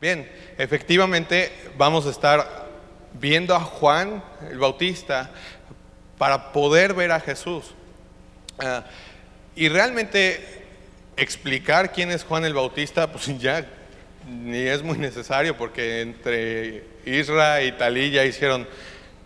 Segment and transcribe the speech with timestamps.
[0.00, 2.68] Bien, efectivamente vamos a estar
[3.14, 5.28] viendo a Juan el Bautista
[6.16, 7.74] para poder ver a Jesús.
[8.60, 8.84] Ah,
[9.56, 10.64] y realmente
[11.16, 13.66] explicar quién es Juan el Bautista, pues ya
[14.28, 18.68] ni es muy necesario porque entre Isra y Talí ya hicieron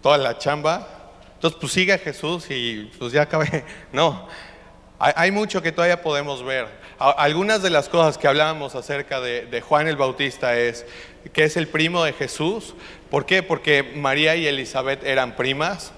[0.01, 1.13] toda la chamba.
[1.35, 3.63] Entonces, pues sigue a Jesús y pues ya acabé.
[3.93, 4.27] No,
[4.99, 6.82] hay, hay mucho que todavía podemos ver.
[7.03, 10.87] Algunas de las cosas que hablábamos acerca de, de Juan el Bautista es
[11.33, 12.75] que es el primo de Jesús.
[13.11, 13.43] ¿Por qué?
[13.43, 15.91] Porque María y Elizabeth eran primas.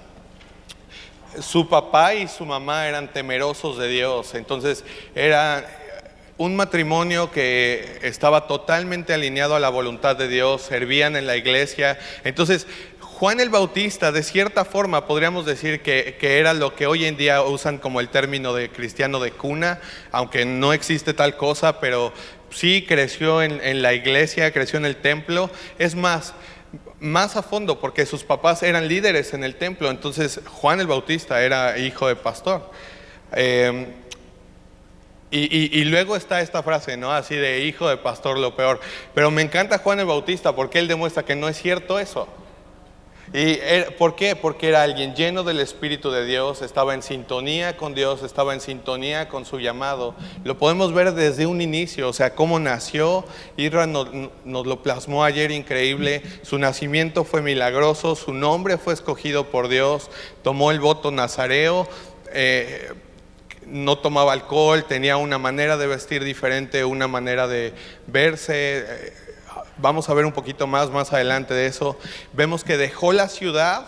[1.40, 4.34] Su papá y su mamá eran temerosos de Dios.
[4.34, 4.82] Entonces
[5.14, 5.66] era
[6.36, 11.98] un matrimonio que estaba totalmente alineado a la voluntad de Dios, servían en la iglesia.
[12.24, 12.66] Entonces,
[13.14, 17.42] Juan el Bautista, de cierta forma, podríamos decir que, era lo que hoy en día
[17.42, 22.12] usan como el término de cristiano de cuna, aunque no existe tal cosa, pero
[22.50, 25.48] sí creció en, la iglesia, creció en el templo.
[25.78, 26.34] Es más,
[26.98, 31.40] más a fondo, porque sus papás eran líderes en el templo, entonces Juan el Bautista
[31.40, 32.68] era hijo de pastor.
[35.30, 37.12] Y, y- y luego está esta frase, ¿no?
[37.12, 38.80] Así de hijo de pastor, lo peor.
[39.14, 42.26] Pero me encanta Juan el Bautista porque él demuestra que no es cierto eso.
[43.36, 43.58] ¿Y
[43.98, 44.36] por qué?
[44.36, 48.60] Porque era alguien lleno del Espíritu de Dios, estaba en sintonía con Dios, estaba en
[48.60, 50.14] sintonía con su llamado.
[50.44, 53.24] Lo podemos ver desde un inicio, o sea, cómo nació.
[53.56, 54.08] Irra nos,
[54.44, 56.22] nos lo plasmó ayer increíble.
[56.42, 60.12] Su nacimiento fue milagroso, su nombre fue escogido por Dios,
[60.44, 61.88] tomó el voto nazareo.
[62.32, 62.92] eh,
[63.66, 67.72] no tomaba alcohol, tenía una manera de vestir diferente, una manera de
[68.06, 68.84] verse.
[68.86, 69.12] eh,
[69.76, 71.98] Vamos a ver un poquito más más adelante de eso.
[72.32, 73.86] Vemos que dejó la ciudad,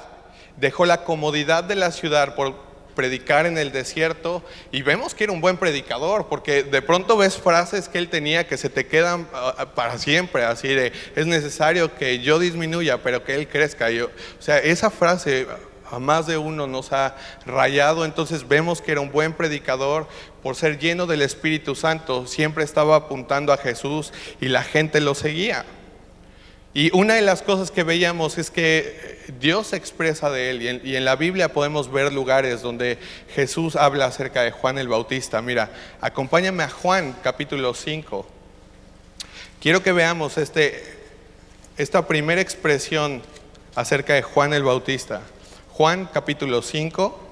[0.57, 5.33] dejó la comodidad de la ciudad por predicar en el desierto y vemos que era
[5.33, 9.29] un buen predicador porque de pronto ves frases que él tenía que se te quedan
[9.35, 13.91] ah, para siempre, así de es necesario que yo disminuya pero que él crezca.
[13.91, 15.47] Yo, o sea, esa frase
[15.91, 20.09] a más de uno nos ha rayado, entonces vemos que era un buen predicador
[20.43, 25.15] por ser lleno del Espíritu Santo, siempre estaba apuntando a Jesús y la gente lo
[25.15, 25.65] seguía.
[26.77, 30.95] Y una de las cosas que veíamos es que Dios se expresa de él y
[30.95, 32.99] en, la Biblia podemos ver lugares donde
[33.35, 35.41] Jesús habla acerca de Juan el Bautista.
[35.41, 35.71] Mira,
[36.03, 38.27] acompáñame a Juan capítulo 5.
[39.59, 40.85] Quiero que veamos este,
[41.79, 43.23] esta primera expresión
[43.75, 45.23] acerca de Juan el Bautista.
[45.71, 47.26] Juan capítulo 5.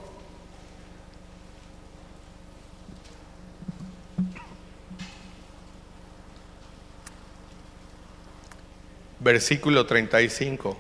[9.24, 10.76] Versículo 35.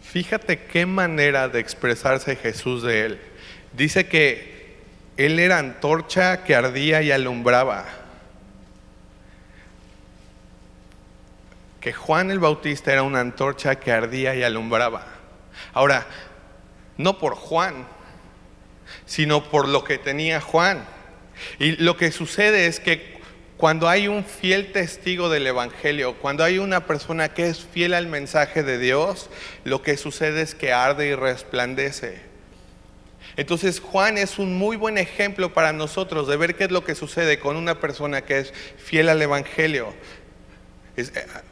[0.00, 3.20] Fíjate qué manera de expresarse Jesús de él.
[3.74, 4.78] Dice que
[5.18, 7.84] él era antorcha que ardía y alumbraba.
[11.80, 15.06] que Juan el Bautista era una antorcha que ardía y alumbraba.
[15.72, 16.06] Ahora,
[16.96, 17.86] no por Juan,
[19.06, 20.97] sino por lo que tenía Juan.
[21.58, 23.18] Y lo que sucede es que
[23.58, 28.06] cuando hay un fiel testigo del Evangelio, cuando hay una persona que es fiel al
[28.06, 29.28] mensaje de Dios,
[29.64, 32.20] lo que sucede es que arde y resplandece.
[33.36, 36.94] Entonces Juan es un muy buen ejemplo para nosotros de ver qué es lo que
[36.94, 39.92] sucede con una persona que es fiel al Evangelio.
[40.96, 41.04] Eh,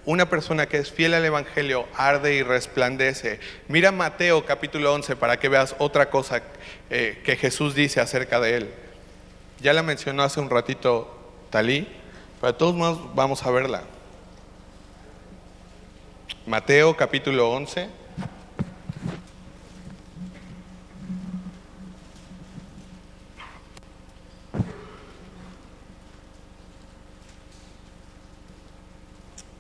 [0.05, 3.41] una persona que es fiel al Evangelio arde y resplandece.
[3.69, 6.43] Mira Mateo capítulo 11 para que veas otra cosa
[6.91, 8.86] eh, que Jesús dice acerca de él.
[9.61, 11.13] Ya la mencionó hace un ratito
[11.51, 11.89] Talí,
[12.41, 13.83] pero todos modos vamos a verla.
[16.47, 17.89] Mateo capítulo 11.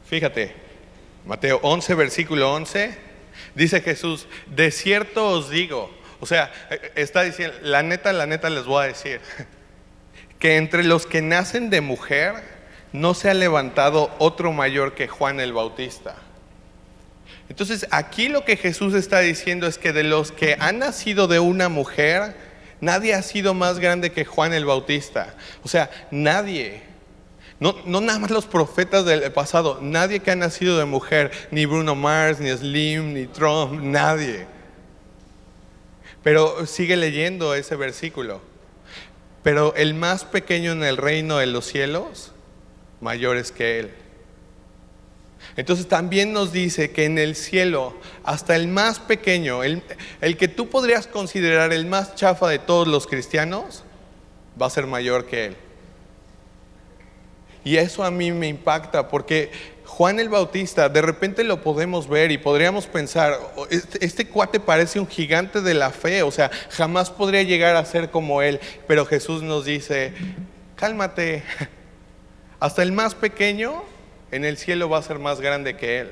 [0.06, 0.54] Fíjate,
[1.24, 2.96] Mateo 11, versículo 11,
[3.54, 5.90] dice Jesús, de cierto os digo,
[6.20, 9.20] o sea, eh, está diciendo, la neta, la neta les voy a decir,
[10.38, 12.34] que entre los que nacen de mujer
[12.92, 16.16] no se ha levantado otro mayor que Juan el Bautista.
[17.48, 21.38] Entonces, aquí lo que Jesús está diciendo es que de los que han nacido de
[21.38, 22.34] una mujer,
[22.80, 25.34] nadie ha sido más grande que Juan el Bautista.
[25.62, 26.82] O sea, nadie.
[27.60, 31.64] No, no nada más los profetas del pasado, nadie que ha nacido de mujer, ni
[31.64, 34.46] Bruno Mars, ni Slim, ni Trump, nadie.
[36.22, 38.42] Pero sigue leyendo ese versículo.
[39.46, 42.32] Pero el más pequeño en el reino de los cielos,
[43.00, 43.90] mayor es que él.
[45.56, 47.94] Entonces también nos dice que en el cielo,
[48.24, 49.84] hasta el más pequeño, el,
[50.20, 53.84] el que tú podrías considerar el más chafa de todos los cristianos,
[54.60, 55.56] va a ser mayor que él.
[57.62, 59.52] Y eso a mí me impacta porque
[59.96, 64.60] Juan el Bautista, de repente lo podemos ver y podríamos pensar, oh, este, este, cuate
[64.60, 68.60] parece un gigante de la fe, o sea, jamás podría llegar a ser como él,
[68.86, 70.12] pero Jesús nos dice,
[70.74, 71.44] cálmate,
[72.60, 73.84] hasta el más pequeño
[74.32, 76.10] en el cielo va a ser más grande que él.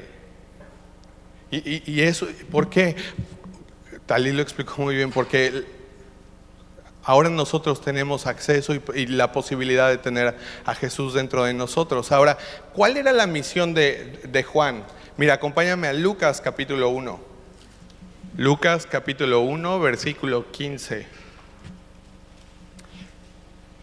[1.50, 2.96] Y, y eso, ¿por qué?
[4.06, 5.62] Talí lo explicó muy bien, porque
[7.04, 10.34] Ahora nosotros tenemos acceso y, la posibilidad de tener
[10.64, 12.10] a Jesús dentro de nosotros.
[12.12, 12.38] Ahora,
[12.72, 14.84] ¿cuál era la misión de, de Juan?
[15.18, 17.20] Mira, acompáñame a Lucas capítulo 1.
[18.38, 21.06] Lucas capítulo 1, versículo 15.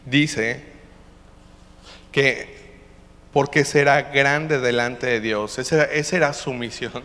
[0.06, 0.66] Dice
[2.12, 2.60] que
[3.32, 5.60] porque será grande delante de Dios.
[5.60, 7.04] Esa, esa era su misión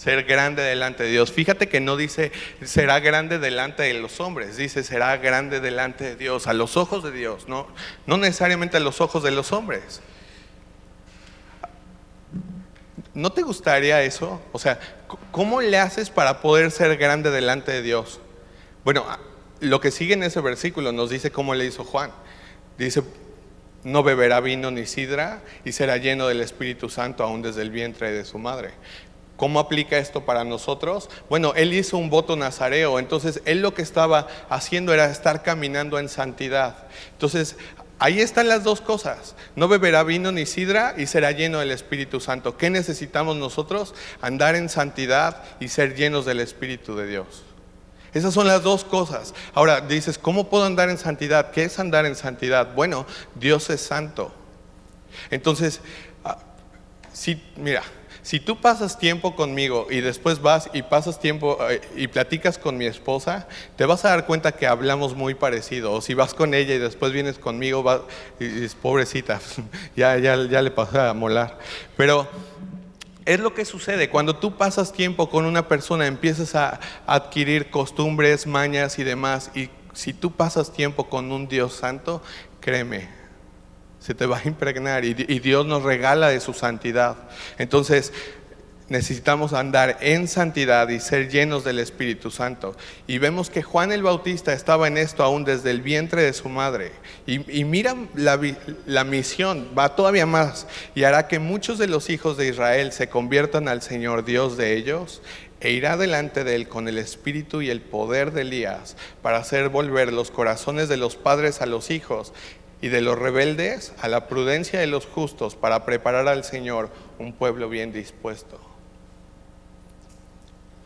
[0.00, 1.30] ser grande delante de Dios.
[1.30, 2.32] Fíjate que no dice
[2.64, 7.04] será grande delante de los hombres, dice será grande delante de Dios, a los ojos
[7.04, 7.66] de Dios, no,
[8.06, 10.00] no necesariamente a los ojos de los hombres.
[13.12, 14.40] ¿No te gustaría eso?
[14.52, 14.80] O sea,
[15.32, 18.20] ¿cómo le haces para poder ser grande delante de Dios?
[18.84, 19.04] Bueno,
[19.60, 22.10] lo que sigue en ese versículo nos dice cómo le hizo Juan.
[22.78, 23.02] Dice,
[23.84, 28.12] no beberá vino ni sidra y será lleno del Espíritu Santo aún desde el vientre
[28.12, 28.70] de su madre.
[29.40, 31.08] ¿Cómo aplica esto para nosotros?
[31.30, 35.98] Bueno, él hizo un voto nazareo, entonces él lo que estaba haciendo era estar caminando
[35.98, 36.76] en santidad.
[37.12, 37.56] Entonces,
[37.98, 39.34] ahí están las dos cosas.
[39.56, 42.58] No beberá vino ni sidra y será lleno del Espíritu Santo.
[42.58, 43.94] ¿Qué necesitamos nosotros?
[44.20, 47.42] Andar en santidad y ser llenos del Espíritu de Dios.
[48.12, 49.32] Esas son las dos cosas.
[49.54, 51.50] Ahora dices, ¿cómo puedo andar en santidad?
[51.50, 52.74] ¿Qué es andar en santidad?
[52.74, 53.06] Bueno,
[53.36, 54.34] Dios es santo.
[55.30, 55.80] Entonces,
[56.24, 56.36] ah,
[57.14, 57.82] sí, mira,
[58.22, 62.76] si tú pasas tiempo conmigo y después vas y pasas tiempo eh, y platicas con
[62.76, 65.92] mi esposa, te vas a dar cuenta que hablamos muy parecido.
[65.92, 68.02] O si vas con ella y después vienes conmigo, va,
[68.38, 69.40] y, es pobrecita,
[69.96, 71.58] ya, ya, ya le pasa a molar.
[71.96, 72.28] Pero
[73.24, 74.10] es lo que sucede.
[74.10, 79.50] Cuando tú pasas tiempo con una persona, empiezas a adquirir costumbres, mañas y demás.
[79.54, 82.22] Y si tú pasas tiempo con un Dios santo,
[82.60, 83.19] créeme,
[84.00, 87.16] se te va a impregnar y, Dios nos regala de su santidad.
[87.58, 88.12] Entonces,
[88.88, 92.74] necesitamos andar en santidad y ser llenos del Espíritu Santo.
[93.06, 96.48] Y vemos que Juan el Bautista estaba en esto aún desde el vientre de su
[96.48, 96.92] madre.
[97.26, 98.40] Y, mira la,
[98.86, 103.08] la, misión, va todavía más, y hará que muchos de los hijos de Israel se
[103.08, 105.22] conviertan al Señor Dios de ellos.
[105.60, 109.68] E irá delante de él con el espíritu y el poder de Elías para hacer
[109.68, 112.32] volver los corazones de los padres a los hijos
[112.80, 117.32] y de los rebeldes a la prudencia de los justos para preparar al Señor un
[117.32, 118.58] pueblo bien dispuesto.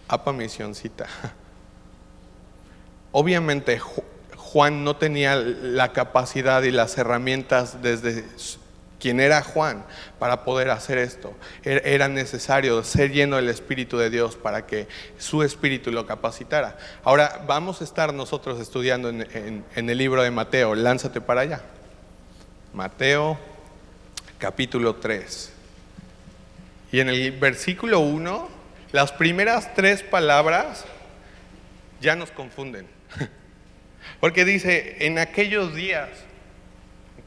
[0.09, 1.07] Apa misioncita.
[3.13, 3.79] Obviamente
[4.37, 8.25] Juan no tenía la capacidad y las herramientas desde
[8.99, 9.85] quien era Juan
[10.19, 11.35] para poder hacer esto.
[11.63, 14.89] Er, era necesario ser lleno del Espíritu de Dios para que
[15.19, 16.77] su Espíritu lo capacitara.
[17.05, 20.75] Ahora vamos a estar nosotros estudiando en, en el libro de Mateo.
[20.75, 21.63] Lánzate para allá.
[22.75, 23.39] Mateo
[24.39, 25.53] capítulo 3.
[26.91, 28.49] Y en el versículo 1,
[28.91, 30.85] las primeras tres palabras
[32.01, 32.89] ya nos confunden.
[34.21, 36.09] Porque dice, en aquellos días,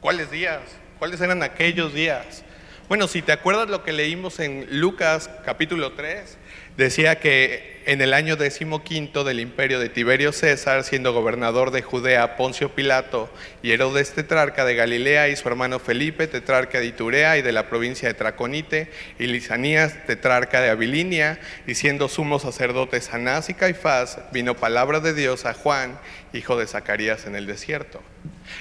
[0.00, 0.60] ¿cuáles días?
[0.98, 2.44] ¿Cuáles eran aquellos días?
[2.88, 6.37] Bueno, si te acuerdas lo que leímos en Lucas capítulo 3,
[6.78, 12.36] decía que en el año decimoquinto del imperio de Tiberio César, siendo gobernador de Judea
[12.36, 13.28] Poncio Pilato
[13.62, 17.68] y Herodes tetrarca de Galilea y su hermano Felipe tetrarca de Iturea y de la
[17.68, 24.20] provincia de Traconite y Lisanías tetrarca de Abilinia y siendo sumos sacerdotes Anás y Caifás,
[24.32, 25.98] vino palabra de Dios a Juan,
[26.32, 28.00] hijo de Zacarías en el desierto.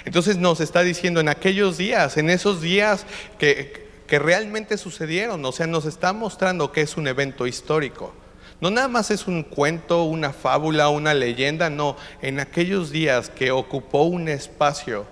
[0.06, 3.06] Entonces nos está diciendo en aquellos días, en esos días
[3.38, 8.14] que que realmente sucedieron, o sea, nos está mostrando que es un evento histórico.
[8.60, 13.52] No nada más es un cuento, una fábula, una leyenda, no, en aquellos días que
[13.52, 15.06] ocupó un espacio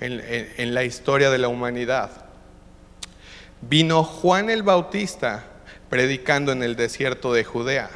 [0.00, 2.10] en, la historia de la humanidad.
[3.60, 5.44] Vino Juan el Bautista
[5.90, 7.90] predicando en el desierto de Judea.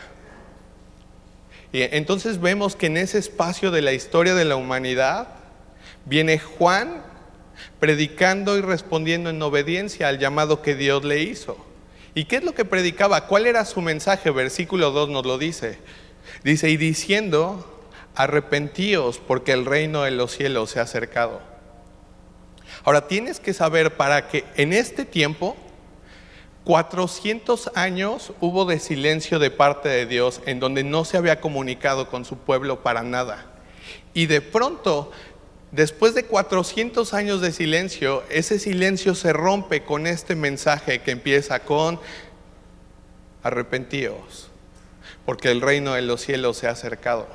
[1.73, 5.28] Y entonces vemos que en ese espacio de la historia de la humanidad
[6.04, 7.02] viene Juan
[7.81, 11.57] predicando y respondiendo en obediencia al llamado que Dios le hizo.
[12.14, 13.26] ¿Y qué es lo que predicaba?
[13.26, 14.31] ¿Cuál era su mensaje?
[14.31, 15.78] Versículo 2 nos lo dice.
[16.45, 17.83] Dice, y diciendo,
[18.14, 21.40] arrepentíos porque el reino de los cielos se ha acercado.
[22.85, 25.57] Ahora tienes que saber para que en este tiempo,
[26.64, 32.09] 400 años hubo de silencio de parte de Dios en donde no se había comunicado
[32.09, 33.47] con su pueblo para nada.
[34.14, 35.11] Y de pronto
[35.73, 41.61] Después de 400 años de silencio, ese silencio se rompe con este mensaje que empieza
[41.61, 41.99] con
[43.43, 44.50] arrepentíos,
[45.25, 47.26] porque el reino de los cielos se ha acercado.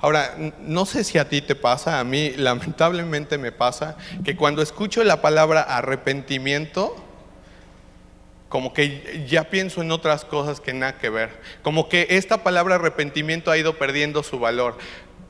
[0.00, 4.62] Ahora, no sé si a ti te pasa, a mí lamentablemente me pasa, que cuando
[4.62, 6.96] escucho la palabra arrepentimiento,
[8.48, 11.38] como que ya pienso en otras cosas que nada que ver.
[11.62, 14.78] Como que esta palabra arrepentimiento ha ido perdiendo su valor.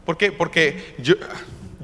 [0.07, 0.31] ¿Por qué?
[0.31, 1.17] Porque yo,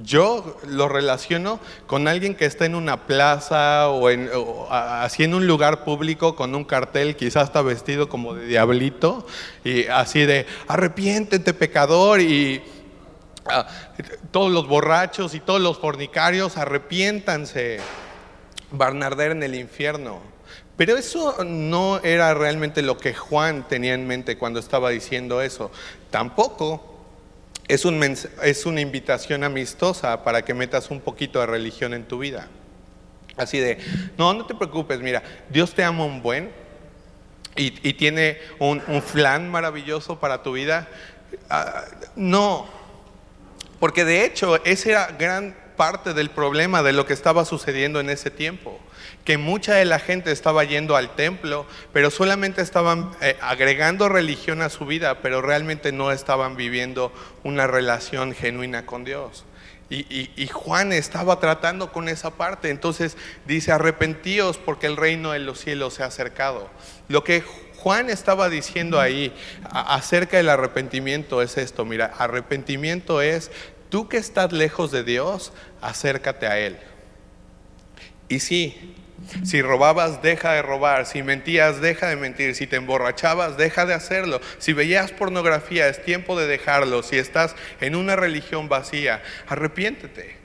[0.07, 4.31] yo lo relaciono con alguien que está en una plaza o, en,
[4.71, 9.27] así en un lugar público con un cartel, quizás está vestido como de diablito,
[9.65, 12.63] y así de arrepiéntete pecador y
[13.47, 13.67] ah,
[14.31, 17.81] todos los borrachos y todos los fornicarios arrepiéntanse,
[18.71, 20.21] van a arder en el infierno.
[20.77, 25.73] Pero eso no era realmente lo que Juan tenía en mente cuando estaba diciendo eso.
[26.11, 26.96] Tampoco
[27.69, 32.19] es, un es una invitación amistosa para que metas un poquito de religión en tu
[32.19, 32.49] vida.
[33.37, 33.79] Así de,
[34.17, 36.51] no, no te preocupes, mira, Dios te ama un buen
[37.55, 40.89] y, tiene un, un, plan maravilloso para tu vida.
[41.49, 42.67] Ah, no,
[43.81, 48.11] porque de hecho esa era gran parte del problema de lo que estaba sucediendo en
[48.11, 48.81] ese tiempo
[49.27, 54.63] que mucha de la gente estaba yendo al templo, pero solamente estaban eh, agregando religión
[54.63, 59.45] a su vida, pero realmente no estaban viviendo una relación genuina con Dios.
[59.89, 62.71] Y, Juan estaba tratando con esa parte.
[62.71, 63.17] Entonces
[63.47, 66.69] dice, arrepentíos porque el reino de los cielos se ha acercado.
[67.09, 67.45] Lo que
[67.77, 69.33] Juan estaba diciendo ahí
[69.71, 71.85] acerca del arrepentimiento es esto.
[71.85, 73.53] Mira, arrepentimiento es,
[73.89, 76.79] tú que estás lejos de Dios, acércate a Él.
[78.29, 78.95] Y sí,
[79.45, 81.07] si robabas, deja de robar.
[81.07, 82.55] Si mentías, deja de mentir.
[82.55, 84.41] Si te emborrachabas, deja de hacerlo.
[84.59, 87.03] Si veías pornografía, es tiempo de dejarlo.
[87.03, 90.37] Si estás en una religión vacía, arrepiéntete.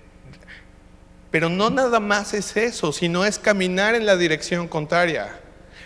[1.29, 5.39] Pero no nada más es eso, sino es caminar en la dirección contraria.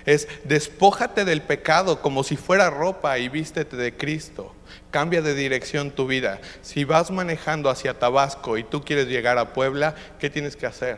[0.06, 4.55] Es despójate del pecado como si fuera ropa y vístete de Cristo.
[4.96, 6.40] Cambia de dirección tu vida.
[6.62, 10.98] Si vas manejando hacia Tabasco y tú quieres llegar a Puebla, ¿qué tienes que hacer?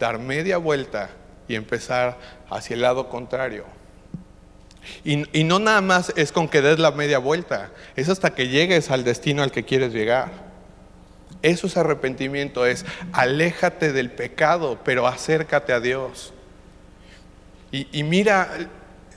[0.00, 1.10] dar media vuelta
[1.46, 3.64] y empezar hacia el lado contrario.
[5.04, 8.90] Y, no nada más es con que des la media vuelta, es hasta que llegues
[8.90, 10.30] al destino al que quieres llegar.
[11.42, 16.32] Eso es arrepentimiento, es aléjate del pecado, pero acércate a Dios.
[17.72, 18.48] Y, y mira,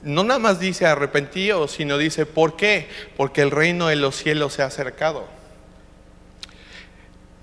[0.04, 2.88] no nada más dice arrepentido, sino dice, ¿por qué?
[3.16, 5.28] Porque el reino de los cielos se ha acercado.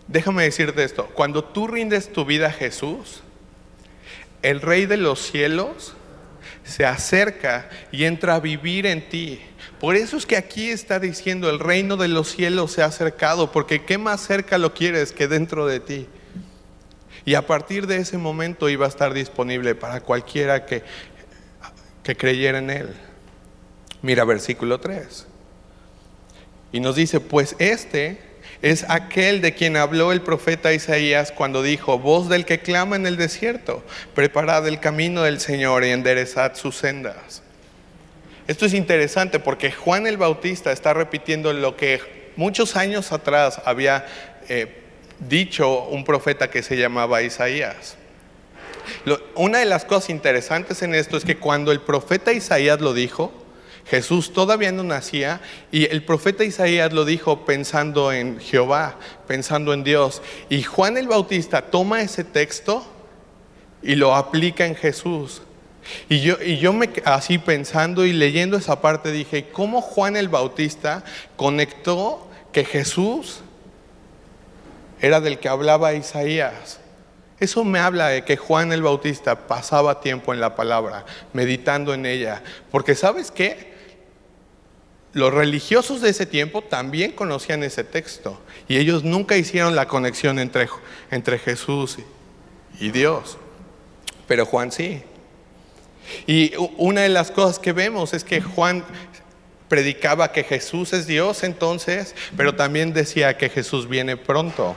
[0.06, 3.22] Déjame decirte esto, cuando tú rindes tu vida a Jesús,
[4.42, 5.94] el rey de los cielos
[6.64, 9.40] se acerca y entra a vivir en ti.
[9.78, 13.52] Por eso es que aquí está diciendo, el reino de los cielos se ha acercado,
[13.52, 16.08] porque ¿qué más cerca lo quieres que dentro de ti?
[17.24, 20.82] Y a partir de ese momento iba a estar disponible para cualquiera que,
[22.02, 22.94] que creyera en él.
[24.02, 25.26] Mira versículo 3.
[26.72, 28.18] Y nos dice, pues este
[28.62, 33.06] es aquel de quien habló el profeta Isaías cuando dijo, voz del que clama en
[33.06, 33.82] el desierto,
[34.14, 37.42] preparad el camino del Señor y enderezad sus sendas.
[38.46, 44.06] Esto es interesante porque Juan el Bautista está repitiendo lo que muchos años atrás había
[44.48, 44.82] eh,
[45.20, 47.96] dicho un profeta que se llamaba Isaías.
[49.34, 53.32] Una de las cosas interesantes en esto es que cuando el profeta Isaías lo dijo,
[53.86, 55.40] Jesús todavía no nacía
[55.72, 60.22] y el profeta Isaías lo dijo pensando en Jehová, pensando en Dios.
[60.48, 62.86] Y Juan el Bautista toma ese texto
[63.82, 65.42] y lo aplica en Jesús.
[66.08, 70.28] Y yo, y yo me así pensando y leyendo esa parte dije, ¿cómo Juan el
[70.28, 71.02] Bautista
[71.36, 73.40] conectó que Jesús
[75.00, 76.80] era del que hablaba Isaías?
[77.40, 82.06] Eso me habla de que Juan el Bautista pasaba tiempo en la palabra, meditando en
[82.06, 82.42] ella.
[82.70, 83.70] Porque sabes qué?
[85.12, 90.38] los religiosos de ese tiempo también conocían ese texto y ellos nunca hicieron la conexión
[90.38, 90.68] entre,
[91.10, 91.98] entre Jesús
[92.78, 93.36] y Dios,
[94.28, 95.02] pero Juan sí.
[96.26, 98.84] Y una de las cosas que vemos es que Juan
[99.68, 104.76] predicaba que Jesús es Dios entonces, pero también decía que Jesús viene pronto.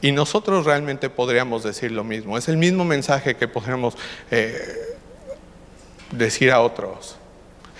[0.00, 2.36] Y nosotros realmente podríamos decir lo mismo.
[2.36, 3.96] Es el mismo mensaje que podríamos
[4.30, 4.60] eh,
[6.10, 7.16] decir a otros.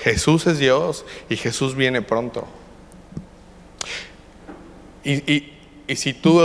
[0.00, 2.46] Jesús es Dios y Jesús viene pronto.
[5.04, 5.52] Y,
[5.94, 6.42] si tú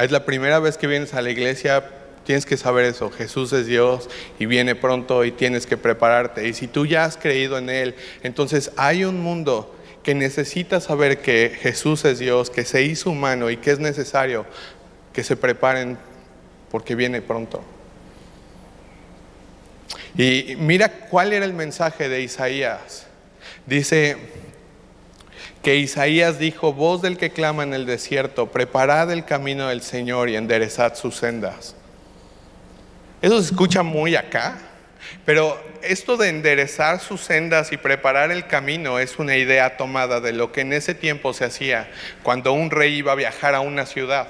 [0.00, 1.90] es la primera vez que vienes a la iglesia,
[2.24, 3.10] tienes que saber eso.
[3.10, 6.48] Jesús es Dios y viene pronto y tienes que prepararte.
[6.48, 11.22] Y si tú ya has creído en Él, entonces hay un mundo que necesita saber
[11.22, 14.46] que Jesús es Dios, que se hizo humano y que es necesario
[15.12, 15.98] que se preparen
[16.70, 17.62] porque viene pronto.
[20.16, 23.06] Y mira cuál era el mensaje de Isaías.
[23.66, 24.16] Dice
[25.62, 30.28] que Isaías dijo, voz del que clama en el desierto, preparad el camino del Señor
[30.28, 31.76] y enderezad sus sendas.
[33.22, 34.58] Eso se escucha muy acá,
[35.24, 40.32] pero esto de enderezar sus sendas y preparar el camino es una idea tomada de
[40.32, 41.90] lo que en ese tiempo se hacía
[42.22, 44.28] cuando un rey iba a viajar a una ciudad.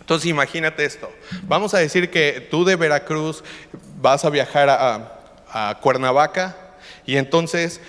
[0.00, 1.12] Entonces imagínate esto.
[1.42, 3.42] Vamos a decir que tú de Veracruz
[4.00, 5.12] vas a viajar a,
[5.80, 6.54] Cuernavaca
[7.06, 7.80] y entonces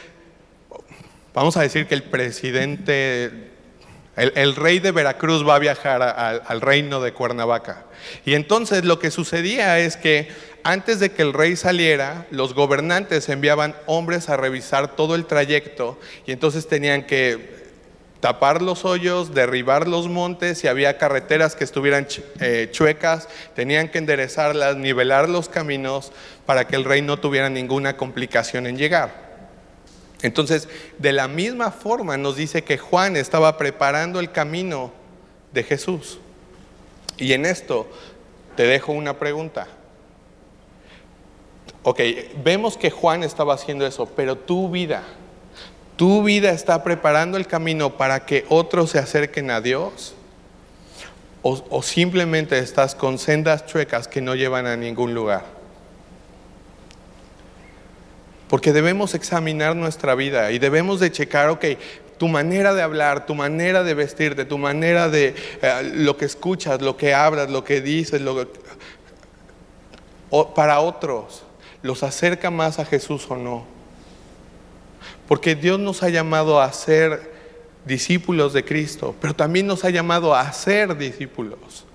[1.34, 3.52] vamos a decir que el presidente,
[4.16, 7.86] el, rey de Veracruz va a viajar al reino de Cuernavaca.
[8.26, 10.30] Y entonces lo que sucedía es que
[10.64, 16.00] antes de que el rey saliera, los gobernantes enviaban hombres a revisar todo el trayecto
[16.26, 17.58] y entonces tenían que
[18.20, 22.08] tapar los hoyos, derribar los montes, si había carreteras que estuvieran
[22.40, 26.12] eh, chuecas, tenían que enderezarlas, nivelar los caminos
[26.46, 29.28] para que el rey no tuviera ninguna complicación en llegar.
[30.22, 34.92] Entonces, de la misma forma nos dice que Juan estaba preparando el camino
[35.54, 36.20] de Jesús.
[37.18, 37.88] Y en esto
[38.56, 39.68] te dejo una pregunta.
[41.84, 42.02] Ok,
[42.44, 45.04] vemos que Juan estaba haciendo eso, pero tu vida,
[45.98, 50.14] ¿Tu vida está preparando el camino para que otros se acerquen a Dios?
[51.42, 55.46] ¿O, simplemente estás con sendas chuecas que no llevan a ningún lugar?
[58.48, 61.66] Porque debemos examinar nuestra vida y debemos de checar, ok,
[62.18, 66.82] tu manera de hablar, tu manera de vestirte, tu manera de eh, lo que escuchas,
[66.82, 68.46] lo que hablas, lo que dices, lo,
[70.54, 71.44] para otros,
[71.82, 73.66] ¿los acerca más a Jesús o no?
[75.28, 77.32] Porque Dios nos ha llamado a ser
[77.86, 81.86] discípulos de Cristo, pero también nos ha llamado a ser discípulos.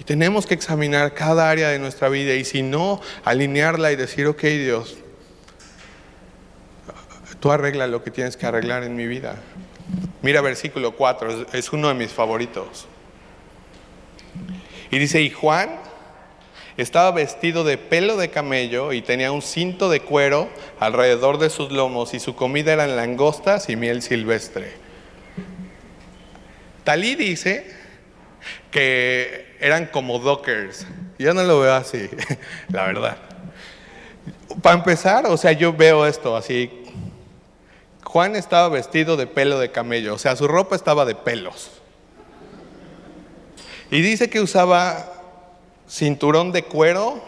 [0.00, 4.26] Y tenemos que examinar cada área de nuestra vida y si no, alinearla y decir,
[4.26, 4.98] ok Dios,
[7.40, 9.36] tú arregla lo que tienes que arreglar en mi vida.
[10.22, 12.86] Mira versículo 4, es uno de mis favoritos.
[14.90, 15.87] Y dice, y Juan
[16.82, 21.72] estaba vestido de pelo de camello y tenía un cinto de cuero alrededor de sus
[21.72, 24.72] lomos y su comida eran langostas y miel silvestre.
[26.84, 27.66] Talí dice
[28.70, 30.86] que eran como dockers.
[31.18, 32.08] Yo no lo veo así,
[32.68, 33.16] la verdad.
[34.62, 36.70] Para empezar, o sea, yo veo esto así.
[38.04, 41.72] Juan estaba vestido de pelo de camello, o sea, su ropa estaba de pelos.
[43.90, 45.17] Y dice que usaba
[45.88, 47.22] cinturón de cuero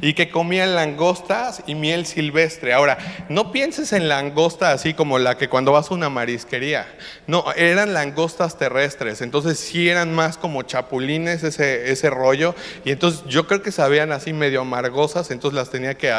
[0.00, 2.72] y que comían langostas y miel silvestre.
[2.72, 6.86] Ahora, no pienses en langosta así como la que cuando vas a una marisquería.
[7.26, 9.20] No, eran langostas terrestres.
[9.20, 12.54] Entonces sí eran más como chapulines ese, ese rollo.
[12.84, 15.30] Y entonces yo creo que sabían así medio amargosas.
[15.30, 16.12] Entonces las tenía que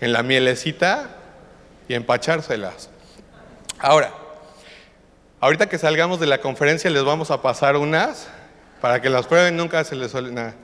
[0.00, 1.16] en la mielecita
[1.88, 2.90] y empachárselas.
[3.78, 4.12] Ahora,
[5.40, 8.28] ahorita que salgamos de la conferencia les vamos a pasar unas
[8.80, 9.56] para que las prueben.
[9.56, 10.54] Nunca se les suele nada.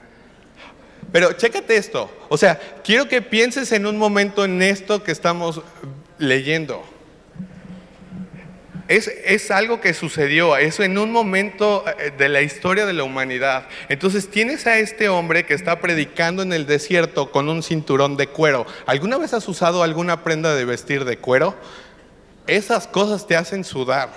[1.11, 2.09] Pero chécate esto.
[2.29, 5.61] O sea, quiero que pienses en un momento en esto que estamos
[6.17, 6.83] leyendo.
[8.87, 13.03] Es, es, algo que sucedió, eso en un momento eh, de la historia de la
[13.03, 13.67] humanidad.
[13.87, 18.27] Entonces tienes a este hombre que está predicando en el desierto con un cinturón de
[18.27, 18.65] cuero.
[18.85, 21.55] ¿Alguna vez has usado alguna prenda de vestir de cuero?
[22.47, 24.09] Esas cosas te hacen sudar.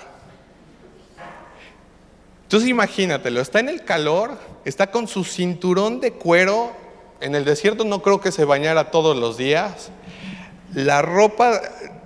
[2.43, 6.84] Entonces imagínatelo, está en el calor, está con su cinturón de cuero
[7.21, 9.91] en el desierto no creo que se bañara todos los días.
[10.75, 11.61] La ropa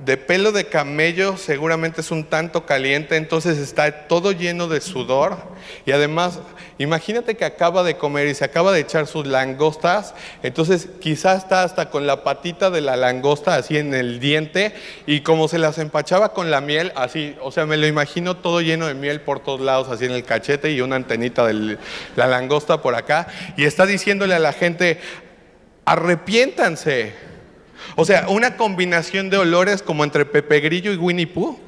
[0.05, 5.39] de pelo de camello seguramente es un tanto caliente, entonces está todo lleno de sudor.
[5.87, 6.41] Y además,
[6.77, 11.63] imagínate que acaba de comer y se acaba de echar sus langostas, entonces quizás está
[11.63, 14.75] hasta con la patita de la langosta así en el diente
[15.07, 18.61] y como se las empachaba con la miel, así, o sea, me lo imagino todo
[18.61, 21.79] lleno de miel por todos lados, así en el cachete y una antenita de
[22.17, 23.29] la langosta por acá.
[23.57, 25.01] Y está diciéndole a la gente,
[25.87, 27.38] arrepiéntanse
[27.97, 31.59] o sea, una combinación de olores como entre Pepe Grillo y Winnie Pooh.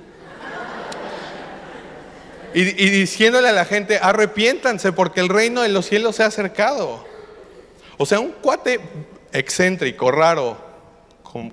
[2.52, 7.04] Y, diciéndole a la gente, arrepiéntanse porque el reino de los cielos se ha acercado.
[7.96, 8.80] O sea, un cuate
[9.32, 10.60] excéntrico, raro,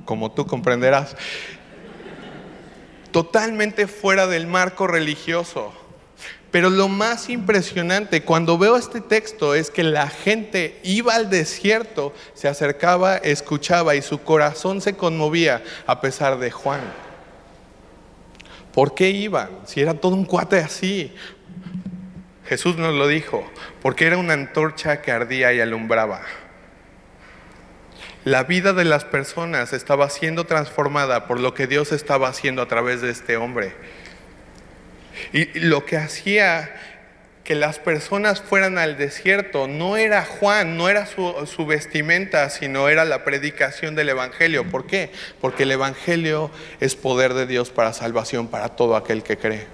[0.06, 1.15] como tú comprenderás,
[3.12, 5.71] totalmente fuera del marco religioso.
[6.51, 12.13] Pero lo más impresionante cuando veo este texto es que la gente iba al desierto,
[12.33, 16.81] se acercaba, escuchaba y su corazón se conmovía a pesar de Juan.
[18.73, 19.49] ¿Por qué iban?
[19.65, 21.13] Si era todo un cuate así.
[22.45, 23.43] Jesús nos lo dijo,
[23.81, 26.21] porque era una antorcha que ardía y alumbraba.
[28.23, 32.67] La vida de las personas estaba siendo transformada por lo que Dios estaba haciendo a
[32.67, 33.73] través de este hombre.
[35.34, 36.69] Y lo que hacía
[37.47, 43.06] que las personas fueran al desierto no era Juan, no era su, vestimenta, sino era
[43.06, 44.69] la predicación del Evangelio.
[44.69, 45.12] ¿Por qué?
[45.39, 46.51] Porque el Evangelio
[46.82, 49.65] es poder de Dios para salvación para todo aquel que cree.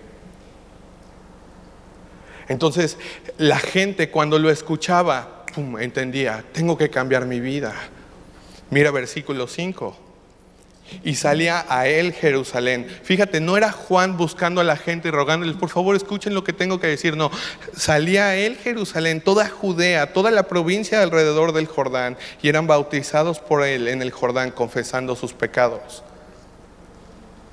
[2.48, 3.00] Entonces
[3.40, 5.44] la gente cuando lo escuchaba,
[5.80, 7.74] entendía, tengo que cambiar mi vida.
[8.70, 10.03] Mira versículo 5
[11.04, 12.88] y salía a él Jerusalén.
[13.04, 16.54] Fíjate, no era Juan buscando a la gente y rogándoles, por favor escuchen lo que
[16.54, 17.18] tengo que decir.
[17.18, 17.32] No,
[17.76, 23.40] salía a él Jerusalén, toda Judea, toda la provincia alrededor del Jordán, y eran bautizados
[23.40, 26.04] por él en el Jordán, confesando sus pecados.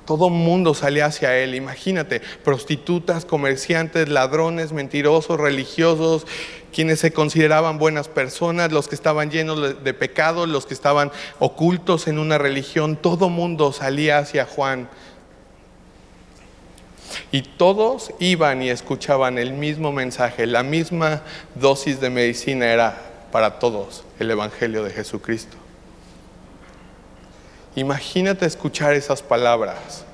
[0.07, 6.27] Todo mundo salía hacia él, imagínate, prostitutas, comerciantes, ladrones, mentirosos, religiosos,
[6.73, 12.09] quienes se consideraban buenas personas, los que estaban llenos de pecados, los que estaban ocultos
[12.09, 14.89] en una religión, todo mundo salía hacia Juan.
[17.33, 21.23] Y todos iban y escuchaban el mismo mensaje, la misma
[21.55, 25.60] dosis de medicina era para todos el Evangelio de Jesucristo.
[27.77, 30.05] Imagínate escuchar esas palabras.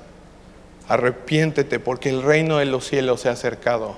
[0.87, 3.97] Arrepiéntete porque el reino de los cielos se ha acercado.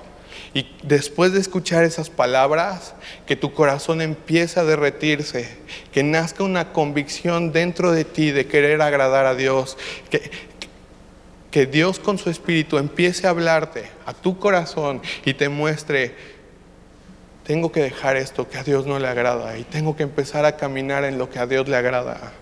[0.54, 2.94] Y después de escuchar esas palabras,
[3.26, 5.48] que tu corazón empiece a derretirse,
[5.92, 9.76] que nazca una convicción dentro de ti de querer agradar a Dios,
[10.08, 10.30] que,
[11.50, 16.14] que Dios con su espíritu empiece a hablarte a tu corazón y te muestre,
[17.44, 20.56] tengo que dejar esto que a Dios no le agrada y tengo que empezar a
[20.56, 22.32] caminar en lo que a Dios le agrada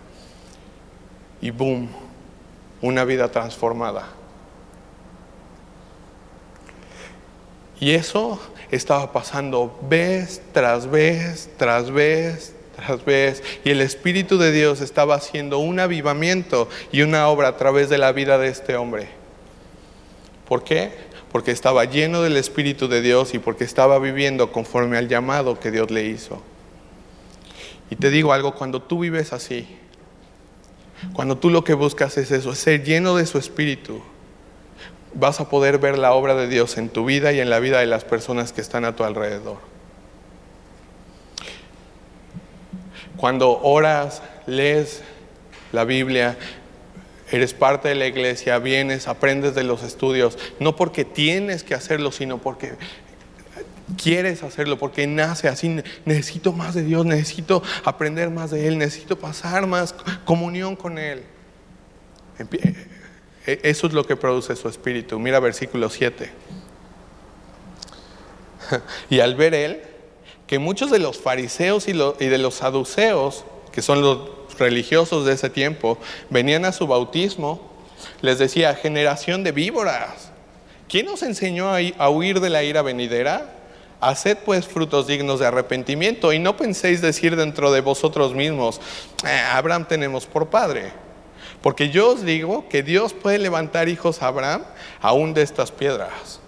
[1.41, 1.89] y boom,
[2.81, 4.09] una vida transformada.
[7.81, 13.43] Y eso estaba pasando vez tras vez, tras vez, tras vez.
[13.65, 17.99] Y el Espíritu de Dios estaba haciendo un avivamiento y una obra a través de
[17.99, 19.09] la vida de este hombre.
[20.49, 20.93] ¿Por qué?
[21.31, 25.71] Porque estaba lleno del Espíritu de Dios y porque estaba viviendo conforme al llamado que
[25.71, 26.43] Dios le hizo.
[27.91, 29.78] Y te digo algo, cuando tú vives así,
[31.13, 34.03] cuando tú lo que buscas es eso, es ser lleno de su espíritu,
[35.15, 37.81] vas a poder ver la obra de Dios en tu vida y en la vida
[37.81, 39.59] de las personas que están a tu alrededor.
[43.17, 45.03] Cuando oras, lees
[45.73, 46.37] la Biblia,
[47.31, 52.13] eres parte de la iglesia, vienes, aprendes de los estudios, no porque tienes que hacerlo,
[52.13, 52.75] sino porque
[53.97, 59.19] quieres hacerlo, porque nace así, necesito más de Dios, necesito aprender más de Él, necesito
[59.19, 61.23] pasar más comunión con Él.
[63.47, 65.19] E, eso es lo que produce su espíritu.
[65.19, 66.31] Mira versículo 7.
[69.11, 69.81] Y al ver él,
[70.47, 75.49] que muchos de los fariseos y, de los saduceos, que son los religiosos de ese
[75.49, 75.99] tiempo,
[76.29, 77.73] venían a su bautismo,
[78.21, 80.31] les decía, generación de víboras,
[80.89, 83.58] ¿quién os enseñó a huir de la ira venidera?
[84.01, 88.81] Haced pues frutos dignos de arrepentimiento y no penséis decir dentro de vosotros mismos,
[89.27, 90.93] eh, Abraham tenemos por padre.
[91.63, 94.63] Porque yo os digo que Dios puede levantar hijos a Abraham
[95.01, 96.39] aún de estas piedras.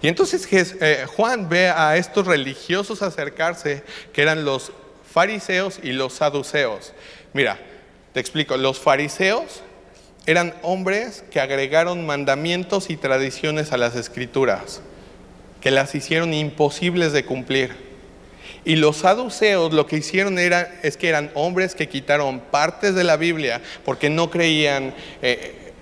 [0.00, 3.82] Y entonces eh, Juan ve a estos religiosos acercarse,
[4.14, 4.72] que eran los
[5.12, 6.94] fariseos y los saduceos.
[7.34, 7.58] Mira,
[8.14, 9.62] te explico, los fariseos
[10.24, 14.80] eran hombres que agregaron mandamientos y tradiciones a las escrituras
[15.66, 17.74] que las hicieron imposibles de cumplir.
[18.64, 23.02] Y los saduceos lo que hicieron era, es que eran hombres que quitaron partes de
[23.02, 25.72] la Biblia porque no creían eh,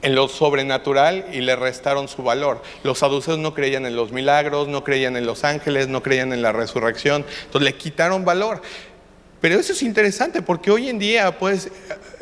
[0.00, 2.62] en lo sobrenatural y le restaron su valor.
[2.84, 6.40] Los saduceos no creían en los milagros, no creían en los ángeles, no creían en
[6.40, 8.62] la resurrección, entonces le quitaron valor.
[9.42, 11.68] Pero eso es interesante porque hoy en día pues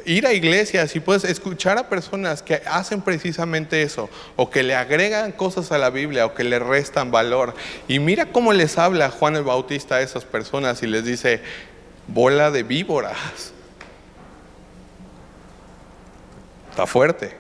[0.07, 4.75] ir a iglesias y puedes escuchar a personas que hacen precisamente eso, o que le
[4.75, 7.55] agregan cosas a la Biblia, o que le restan valor.
[7.89, 11.43] Y mira cómo les habla Juan el Bautista a esas personas y les dice,
[12.07, 13.53] bola de víboras.
[16.71, 17.40] Está fuerte.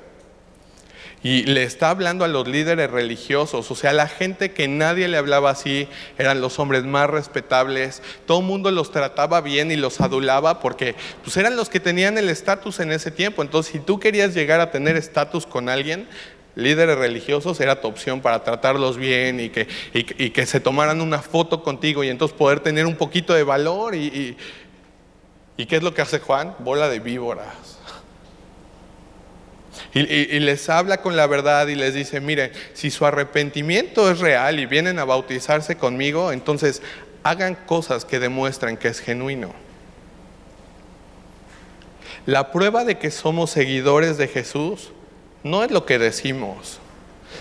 [1.22, 5.18] Y le está hablando a los líderes religiosos, o sea, la gente que nadie le
[5.18, 10.00] hablaba así, eran los hombres más respetables, todo el mundo los trataba bien y los
[10.00, 13.42] adulaba porque pues eran los que tenían el estatus en ese tiempo.
[13.42, 16.08] Entonces, si tú querías llegar a tener estatus con alguien,
[16.54, 21.20] líderes religiosos era tu opción para tratarlos bien y que, y, que se tomaran una
[21.20, 23.94] foto contigo y entonces poder tener un poquito de valor.
[23.94, 24.38] Y,
[25.58, 26.54] ¿Y qué es lo que hace Juan?
[26.60, 27.69] Bola de víboras.
[29.92, 34.60] Y, les habla con la verdad y les dice, miren, si su arrepentimiento es real
[34.60, 36.80] y vienen a bautizarse conmigo, entonces
[37.24, 39.52] hagan cosas que demuestren que es genuino.
[42.24, 44.92] La prueba de que somos seguidores de Jesús
[45.42, 46.78] no es lo que decimos,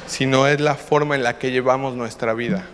[0.07, 2.65] sino es la forma en la que llevamos nuestra vida.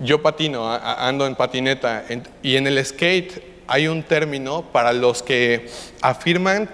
[0.00, 2.04] Yo patino, ando en patineta
[2.42, 5.68] y en el skate hay un término para los que
[6.00, 6.68] afirman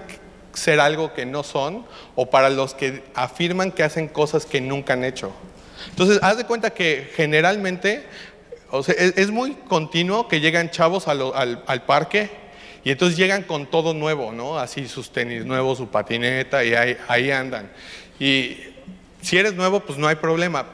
[0.53, 4.93] ser algo que no son o para los que afirman que hacen cosas que nunca
[4.93, 5.31] han hecho.
[5.89, 8.03] Entonces, haz de cuenta que generalmente,
[8.69, 12.29] o sea, es, muy continuo que llegan chavos al, parque
[12.83, 14.59] y entonces llegan con todo nuevo, ¿no?
[14.59, 17.71] Así sus tenis nuevos, su patineta y ahí, ahí andan.
[18.19, 18.57] Y
[19.21, 20.65] si eres nuevo, pues no hay problema.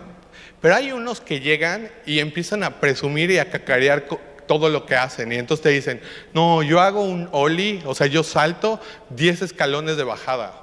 [0.61, 4.05] Pero hay unos que llegan y empiezan a presumir y a cacarear
[4.47, 5.31] todo lo que hacen.
[5.31, 6.01] Y entonces te dicen,
[6.33, 8.79] no, yo hago un ollie, o sea, yo salto
[9.11, 10.53] 10 escalones de bajada.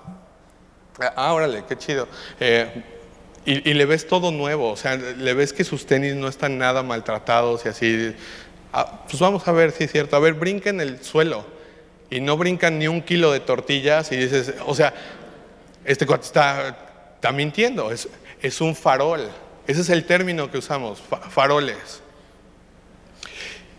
[1.16, 2.09] Ah, órale, qué chido.
[2.40, 2.83] Eh,
[3.47, 6.83] y, le ves todo nuevo, o sea, le ves que sus tenis no están nada
[6.83, 8.14] maltratados y así.
[8.73, 10.16] Ah, pues vamos a ver si es cierto.
[10.16, 11.44] A ver, brinca en el suelo
[12.09, 14.94] y no brincan ni un kilo de tortillas y dices, o sea,
[15.85, 16.68] este cuate está,
[17.16, 18.09] está mintiendo, es,
[18.40, 19.29] es un farol.
[19.66, 22.04] Ese es el término que usamos, faroles.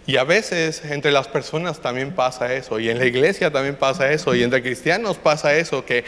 [0.08, 4.12] Y a veces entre las personas también pasa eso, y en la iglesia también pasa
[4.12, 6.04] eso, y entre cristianos pasa eso, que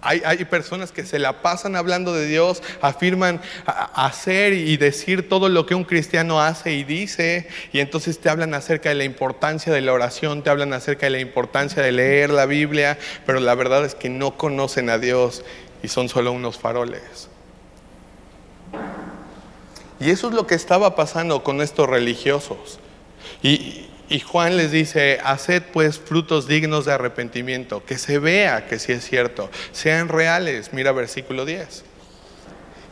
[0.00, 5.66] hay, personas que se la pasan hablando de Dios, afirman hacer y decir todo lo
[5.66, 9.80] que un cristiano hace y dice, y entonces te hablan acerca de la importancia de
[9.80, 13.84] la oración, te hablan acerca de la importancia de leer la Biblia, pero la verdad
[13.84, 15.44] es que no conocen a Dios
[15.82, 17.28] y son solo unos faroles.
[20.00, 22.78] Y eso es lo que estaba pasando con estos religiosos.
[23.42, 23.84] Y,
[24.20, 29.04] Juan les dice, haced pues frutos dignos de arrepentimiento, que se vea que sí es
[29.04, 30.72] cierto, sean reales.
[30.72, 31.84] Mira versículo 10.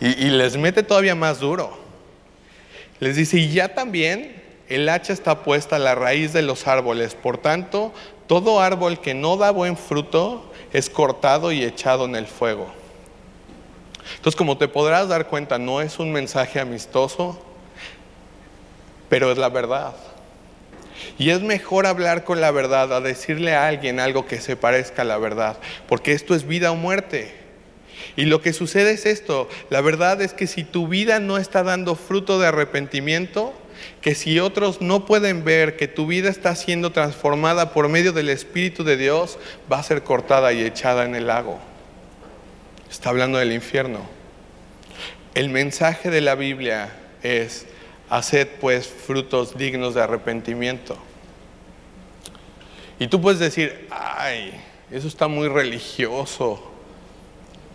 [0.01, 1.79] Y, y, les mete todavía más duro.
[3.01, 7.15] Les dice, y ya también el hacha está puesta a la raíz de los árboles.
[7.15, 7.93] Por tanto,
[8.27, 12.67] todo árbol que no da buen fruto es cortado y echado en el fuego.
[14.17, 17.39] Entonces, como te podrás dar cuenta, no es un mensaje amistoso,
[19.09, 19.95] pero es la verdad.
[21.19, 25.03] Y es mejor hablar con la verdad a decirle a alguien algo que se parezca
[25.03, 27.35] a la verdad, porque esto es vida o muerte.
[28.17, 31.63] Y lo que sucede es esto, la verdad es que si tu vida no está
[31.63, 33.53] dando fruto de arrepentimiento,
[34.01, 38.29] que si otros no pueden ver que tu vida está siendo transformada por medio del
[38.29, 39.39] Espíritu de Dios,
[39.71, 41.59] va a ser cortada y echada en el lago.
[42.91, 44.01] Está hablando del infierno.
[45.35, 46.91] El mensaje de la Biblia
[47.23, 47.67] es,
[48.09, 50.97] haced pues frutos dignos de arrepentimiento.
[52.99, 54.53] Y tú puedes decir, ay,
[54.91, 56.63] eso está muy religioso.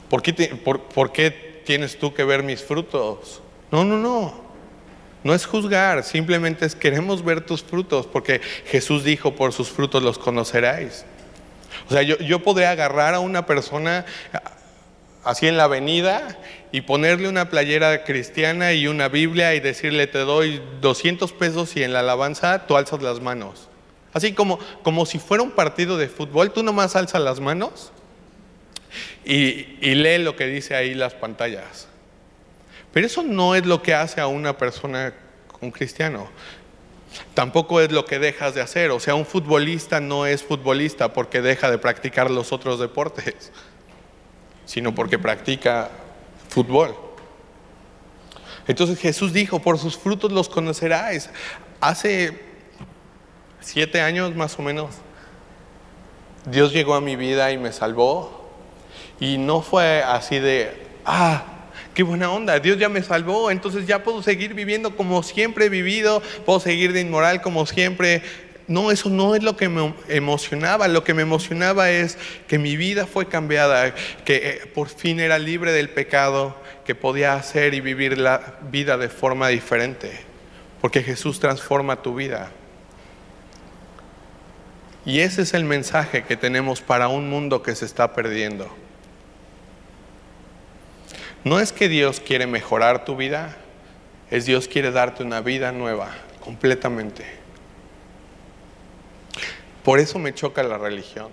[0.10, 3.41] ¿Por qué, por, qué tienes tú que ver mis frutos?
[3.72, 4.52] No, no, no.
[5.24, 10.02] No es juzgar, simplemente es queremos ver tus frutos, porque Jesús dijo, por sus frutos
[10.02, 11.06] los conoceráis.
[11.88, 14.06] O sea, yo, yo podría agarrar a una persona
[15.24, 16.39] así en la avenida
[16.71, 21.84] y ponerle una playera cristiana y una Biblia y decirle te doy 200 pesos y
[21.84, 23.67] en la alabanza tú alzas las manos.
[24.13, 27.91] Así como, como si fuera un partido de fútbol, tú nomás alzas las manos
[29.25, 31.88] y, y lee lo que dice ahí las pantallas.
[32.93, 35.13] Pero eso no es lo que hace a una persona,
[35.62, 36.29] un cristiano.
[37.34, 38.91] Tampoco es lo que dejas de hacer.
[38.91, 43.51] O sea, un futbolista no es futbolista porque deja de practicar los otros deportes
[44.71, 45.89] sino porque practica
[46.51, 46.95] fútbol.
[48.67, 51.29] Entonces Jesús dijo, por sus frutos los conoceráis.
[51.79, 52.39] Hace
[53.59, 54.95] siete años más o menos,
[56.45, 58.49] Dios llegó a mi vida y me salvó.
[59.19, 61.43] Y no fue así de, ah,
[61.93, 65.69] qué buena onda, Dios ya me salvó, entonces ya puedo seguir viviendo como siempre he
[65.69, 68.23] vivido, puedo seguir de inmoral como siempre
[68.71, 70.88] no, eso no es lo que me emocionaba.
[70.88, 75.38] Lo que me emocionaba es que mi vida fue cambiada, que eh, por fin era
[75.39, 76.55] libre del pecado,
[76.86, 80.21] que podía hacer y vivir la vida de forma diferente.
[80.79, 82.49] Porque Jesús transforma tu vida.
[85.05, 88.73] Y ese es el mensaje que tenemos para un mundo que se está perdiendo.
[91.43, 93.57] No es que Dios quiere mejorar tu vida,
[94.29, 96.07] es Dios quiere darte una vida nueva,
[96.39, 97.40] completamente.
[99.84, 101.30] Por eso me choca la religión.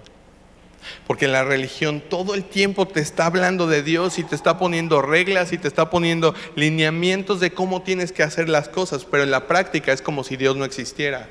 [1.06, 5.02] Porque la religión todo el tiempo te está hablando de Dios y te está poniendo
[5.02, 9.30] reglas y te está poniendo lineamientos de cómo tienes que hacer las cosas, pero en
[9.30, 11.28] la práctica es como si Dios no existiera.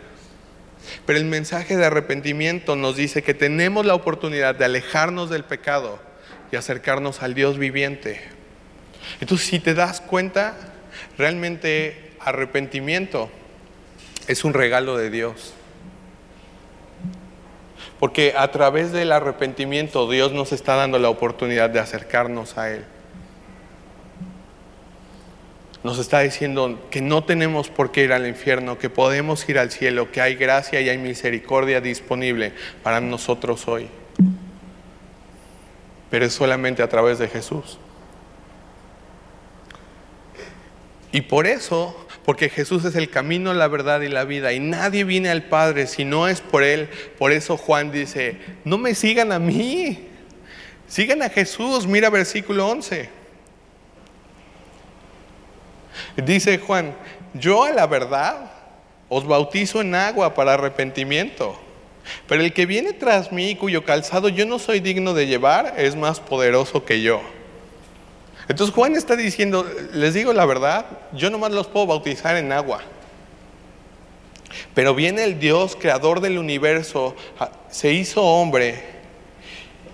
[1.06, 6.00] Pero el mensaje de arrepentimiento nos dice que tenemos la oportunidad de alejarnos del pecado
[6.52, 8.22] y acercarnos al Dios viviente.
[9.20, 10.56] Entonces, si te das cuenta,
[11.18, 13.30] realmente arrepentimiento
[14.28, 15.54] es un regalo de Dios.
[18.00, 22.86] Porque a través del arrepentimiento Dios nos está dando la oportunidad de acercarnos a Él.
[25.84, 29.72] Nos está diciendo que no tenemos por qué ir al infierno, que podemos ir al
[29.72, 33.88] cielo, que hay gracia y hay misericordia disponible para nosotros hoy.
[36.10, 37.80] Pero es solamente a través de Jesús.
[41.12, 45.06] Y por eso porque Jesús es el camino, la verdad y la vida, y nadie
[45.06, 46.90] viene al Padre si no es por Él.
[47.18, 48.36] Por eso Juan dice,
[48.66, 50.10] no me sigan a mí,
[50.90, 51.88] sigan a Jesús.
[51.88, 53.10] Mira versículo 11.
[56.18, 56.94] Dice Juan,
[57.34, 58.52] yo a la verdad
[59.08, 61.58] os bautizo en agua para arrepentimiento,
[62.28, 65.96] pero el que viene tras mí, cuyo calzado yo no soy digno de llevar, es
[65.96, 67.22] más poderoso que yo
[68.50, 72.82] entonces Juan está diciendo, les digo la verdad, yo nomás los puedo bautizar en agua.
[74.74, 77.16] Pero viene el Dios, creador del universo,
[77.70, 78.84] se hizo hombre,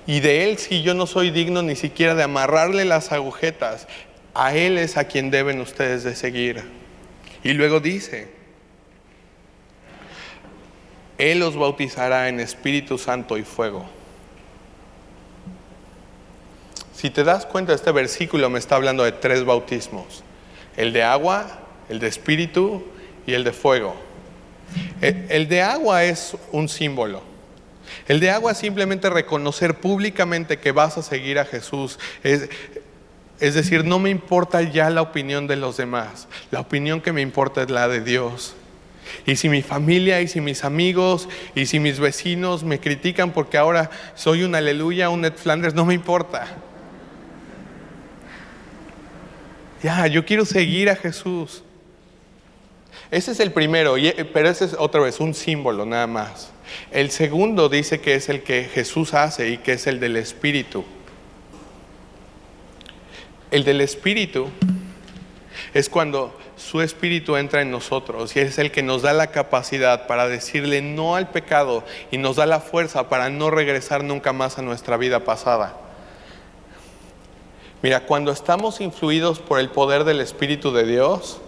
[0.05, 3.87] y de Él si yo no soy digno ni siquiera de amarrarle las agujetas,
[4.33, 6.63] a Él es a quien deben ustedes de seguir.
[7.43, 8.29] Y luego dice,
[11.17, 13.85] Él los bautizará en Espíritu Santo y fuego.
[17.03, 20.23] Si te das cuenta, este versículo me está hablando de tres bautismos.
[20.77, 22.81] El de agua, el de espíritu
[23.27, 23.93] y el de fuego.
[25.01, 27.21] E, el de agua es un símbolo.
[28.07, 31.99] El de agua es simplemente reconocer públicamente que vas a seguir a Jesús.
[32.23, 32.47] Es,
[33.41, 36.29] es decir, no me importa ya la opinión de los demás.
[36.51, 38.55] La opinión que me importa es la de Dios.
[39.25, 43.57] Y si mi familia y si mis amigos y si mis vecinos me critican porque
[43.57, 46.62] ahora soy un aleluya, un Ned Flanders, no me importa.
[49.83, 51.61] Ya, yo quiero seguir a Jesús.
[53.11, 53.95] Ese es el primero,
[54.31, 56.51] pero ese es otra vez un símbolo nada más.
[56.89, 60.85] El segundo dice que es el que Jesús hace y que es el del Espíritu.
[63.51, 64.47] El del Espíritu
[65.73, 70.07] es cuando su Espíritu entra en nosotros y es el que nos da la capacidad
[70.07, 74.57] para decirle no al pecado y nos da la fuerza para no regresar nunca más
[74.57, 75.82] a nuestra vida pasada.
[77.83, 81.41] Mira, cuando estamos influidos por el poder del Espíritu de Dios,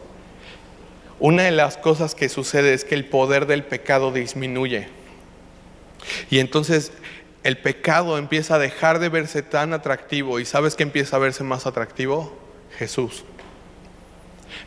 [1.17, 4.89] una de las cosas que sucede es que el poder del pecado disminuye.
[6.30, 6.91] Y entonces
[7.43, 10.41] el pecado empieza a dejar de verse tan atractivo.
[10.41, 12.38] ¿Y sabes qué empieza a verse más atractivo?
[12.78, 13.24] Jesús.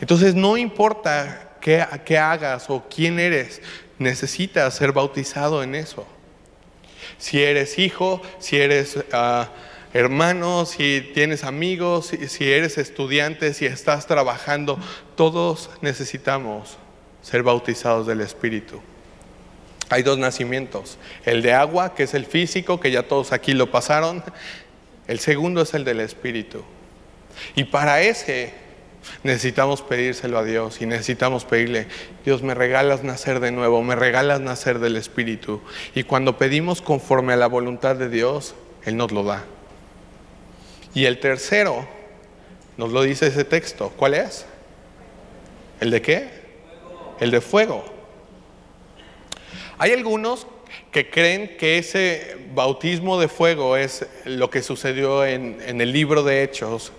[0.00, 1.82] Entonces no importa qué,
[2.18, 3.60] hagas o quién eres,
[3.98, 6.06] necesitas ser bautizado en eso.
[7.18, 9.04] Si eres hijo, si eres...
[9.12, 9.50] Ah,
[9.92, 14.78] hermanos, si tienes amigos, si, eres estudiante, si estás trabajando,
[15.16, 16.76] todos necesitamos
[17.22, 18.80] ser bautizados del Espíritu.
[19.90, 23.70] Hay dos nacimientos, el de agua, que es el físico, que ya todos aquí lo
[23.70, 24.22] pasaron,
[25.06, 26.62] el segundo es el del Espíritu.
[27.54, 28.52] Y para ese
[29.22, 31.86] necesitamos pedírselo a Dios y necesitamos pedirle,
[32.24, 35.62] Dios, me regalas nacer de nuevo, me regalas nacer del Espíritu.
[35.94, 39.44] Y cuando pedimos conforme a la voluntad de Dios, Él nos lo da.
[40.98, 41.86] Y el tercero,
[42.76, 44.46] nos lo dice ese texto, ¿cuál es?
[45.78, 46.28] ¿El de qué?
[47.20, 47.84] El de fuego.
[49.78, 50.48] Hay algunos
[50.90, 56.42] que creen que ese bautismo de fuego es lo que sucedió en, el libro de
[56.42, 56.90] Hechos,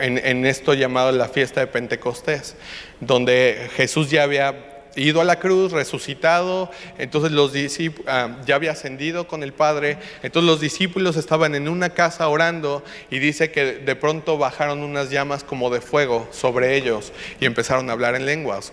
[0.00, 2.56] en, esto llamado la fiesta de Pentecostés,
[3.00, 8.72] donde Jesús ya había ido a la cruz, resucitado, entonces los discípulos, ah, ya había
[8.72, 13.78] ascendido con el Padre, entonces los discípulos estaban en una casa orando y dice que
[13.78, 18.26] de pronto bajaron unas llamas como de fuego sobre ellos y empezaron a hablar en
[18.26, 18.72] lenguas.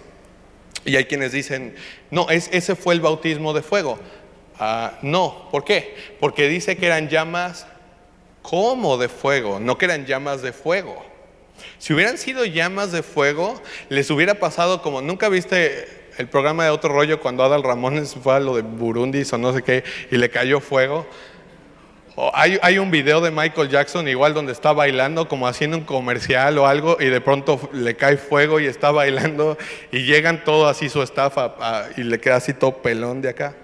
[0.85, 1.75] Y hay quienes dicen,
[2.09, 3.99] no, es, ese fue el bautismo de fuego.
[4.59, 5.95] Ah, no, ¿por qué?
[6.19, 7.67] Porque dice que eran llamas
[8.41, 11.05] como de fuego, no que eran llamas de fuego.
[11.77, 16.69] Si hubieran sido llamas de fuego, les hubiera pasado como, ¿nunca viste el programa de
[16.69, 20.17] otro rollo cuando Adal Ramones fue a lo de Burundi o no sé qué y
[20.17, 21.07] le cayó fuego.
[22.33, 26.67] hay, un video de Michael Jackson igual donde está bailando como haciendo un comercial o
[26.67, 29.57] algo y de pronto le cae fuego y está bailando
[29.93, 33.55] y llegan todo así su estafa y le queda así todo pelón de acá.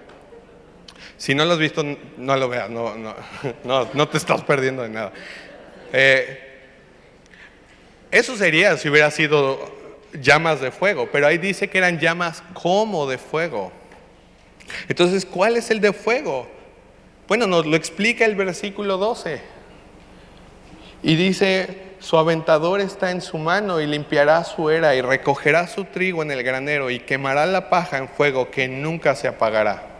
[1.17, 1.83] Si no lo has visto,
[2.17, 3.15] no lo veas, no, no,
[3.65, 5.11] no, no te estás perdiendo de nada.
[5.91, 6.45] Eh,
[8.11, 9.74] eso sería si hubiera sido
[10.22, 13.72] llamas de fuego, pero ahí dice que eran llamas como de fuego.
[14.88, 16.47] Entonces, ¿cuál es el de fuego?
[17.28, 19.41] Bueno, nos lo explica el versículo 12.
[21.03, 25.86] Y dice, su aventador está en su mano y limpiará su era y recogerá su
[25.86, 29.95] trigo en el granero y quemará la paja en fuego que nunca se apagará.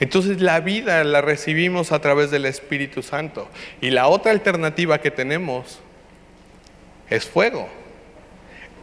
[0.00, 3.48] Entonces la vida la recibimos a través del Espíritu Santo.
[3.80, 5.80] Y la otra alternativa que tenemos
[7.10, 7.68] es fuego.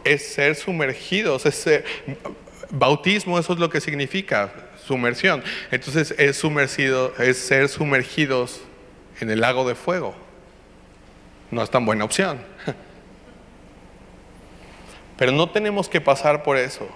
[0.04, 1.84] Es ser sumergidos, es ser,
[2.70, 4.52] bautismo, eso es lo que significa,
[4.86, 5.42] sumersión.
[5.70, 8.60] Entonces es, sumergido, es ser sumergidos
[9.20, 10.14] en el lago de fuego.
[11.50, 12.40] No es tan buena opción.
[15.16, 16.88] Pero no tenemos que pasar por eso.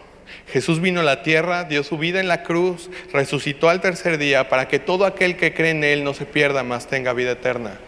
[0.49, 4.49] Jesús vino a la tierra, dio su vida en la cruz, resucitó al tercer día
[4.49, 7.78] para que todo aquel que cree en Él no se pierda, más tenga vida eterna.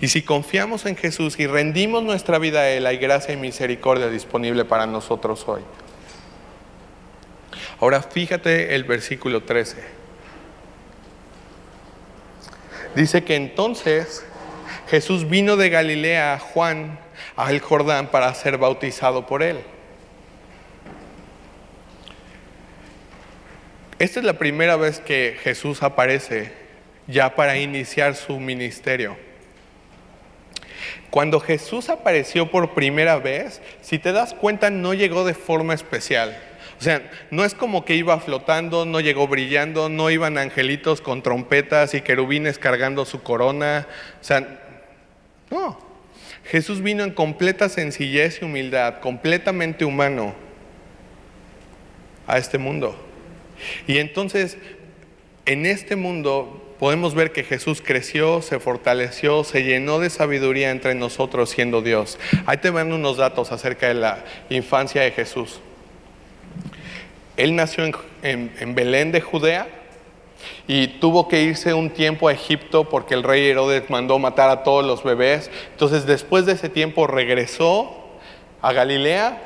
[0.00, 4.08] Y si confiamos en Jesús y rendimos nuestra vida a Él, hay gracia y misericordia
[4.08, 5.62] disponible para nosotros hoy.
[7.80, 9.76] Ahora fíjate el versículo 13.
[12.94, 14.24] Dice que entonces
[14.88, 16.98] Jesús vino de Galilea a Juan
[17.36, 19.58] al Jordán para ser bautizado por él.
[23.98, 26.52] Esta es la primera vez que Jesús aparece
[27.06, 29.16] ya para iniciar su ministerio.
[31.10, 36.36] Cuando Jesús apareció por primera vez, si te das cuenta, no llegó de forma especial.
[36.78, 41.22] O sea, no es como que iba flotando, no llegó brillando, no iban angelitos con
[41.22, 43.86] trompetas y querubines cargando su corona.
[44.20, 44.60] O sea,
[45.50, 45.78] no.
[46.44, 50.34] Jesús vino en completa sencillez y humildad, completamente humano
[52.26, 52.96] a este mundo.
[53.86, 54.58] Y entonces,
[55.46, 60.94] en este mundo podemos ver que Jesús creció, se fortaleció, se llenó de sabiduría entre
[60.94, 62.18] nosotros siendo Dios.
[62.46, 65.60] Ahí te van unos datos acerca de la infancia de Jesús.
[67.36, 67.84] Él nació
[68.22, 69.68] en, Belén de Judea
[70.66, 74.62] y tuvo que irse un tiempo a Egipto porque el rey Herodes mandó matar a
[74.62, 75.50] todos los bebés.
[75.72, 78.04] Entonces después de ese tiempo regresó
[78.62, 79.42] a Galilea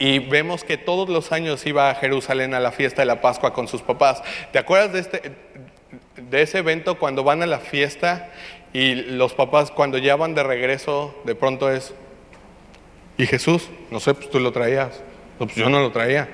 [0.00, 3.52] y vemos que todos los años iba a Jerusalén a la fiesta de la Pascua
[3.52, 4.22] con sus papás.
[4.52, 5.32] ¿Te acuerdas de, este,
[6.16, 8.30] de ese evento cuando van a la fiesta
[8.72, 11.94] y los papás cuando ya van de regreso de pronto es,
[13.16, 13.68] ¿y Jesús?
[13.90, 15.00] No sé, pues tú lo traías.
[15.38, 16.28] pues yo no lo traía.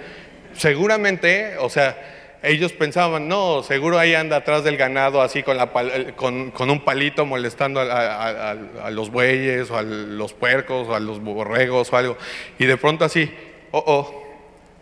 [0.54, 1.96] Seguramente, o sea,
[2.42, 5.70] ellos pensaban, no, seguro ahí anda atrás del ganado así con, la,
[6.14, 11.20] con, un palito molestando a, a, los bueyes o a los puercos o a los
[11.20, 12.18] borregos o algo.
[12.58, 13.32] Y de pronto así,
[13.70, 14.24] oh, oh,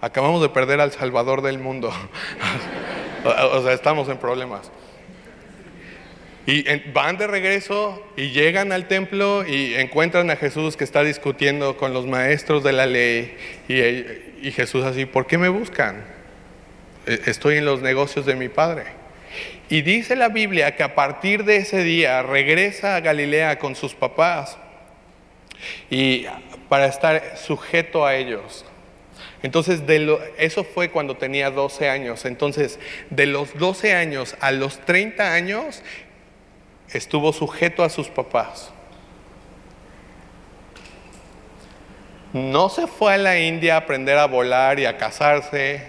[0.00, 1.92] acabamos de perder al Salvador del mundo.
[3.24, 4.70] o sea, estamos en problemas.
[6.44, 11.76] Y van de regreso y llegan al templo y encuentran a Jesús que está discutiendo
[11.76, 13.36] con los maestros de la ley.
[13.68, 16.04] Y, y Jesús así, ¿por qué me buscan?
[17.06, 18.84] E, estoy en los negocios de mi Padre.
[19.68, 23.94] Y dice la Biblia que a partir de ese día regresa a Galilea con sus
[23.94, 24.58] papás
[25.90, 26.26] y
[26.68, 28.64] para estar sujeto a ellos.
[29.42, 29.82] Entonces,
[30.38, 32.24] eso fue cuando tenía 12 años.
[32.24, 32.78] Entonces,
[33.10, 35.82] de los 12 años a los 30 años,
[36.92, 38.70] estuvo sujeto a sus papás.
[42.32, 45.82] No se fue a la India a aprender a volar y a casarse.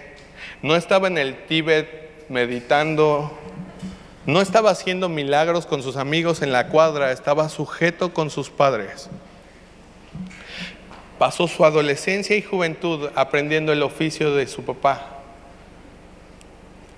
[0.60, 3.38] No estaba en el Tíbet meditando.
[4.26, 7.12] No estaba haciendo milagros con sus amigos en la cuadra.
[7.12, 9.08] Estaba sujeto con sus padres.
[11.18, 15.14] Pasó su adolescencia y juventud aprendiendo el oficio de su papá.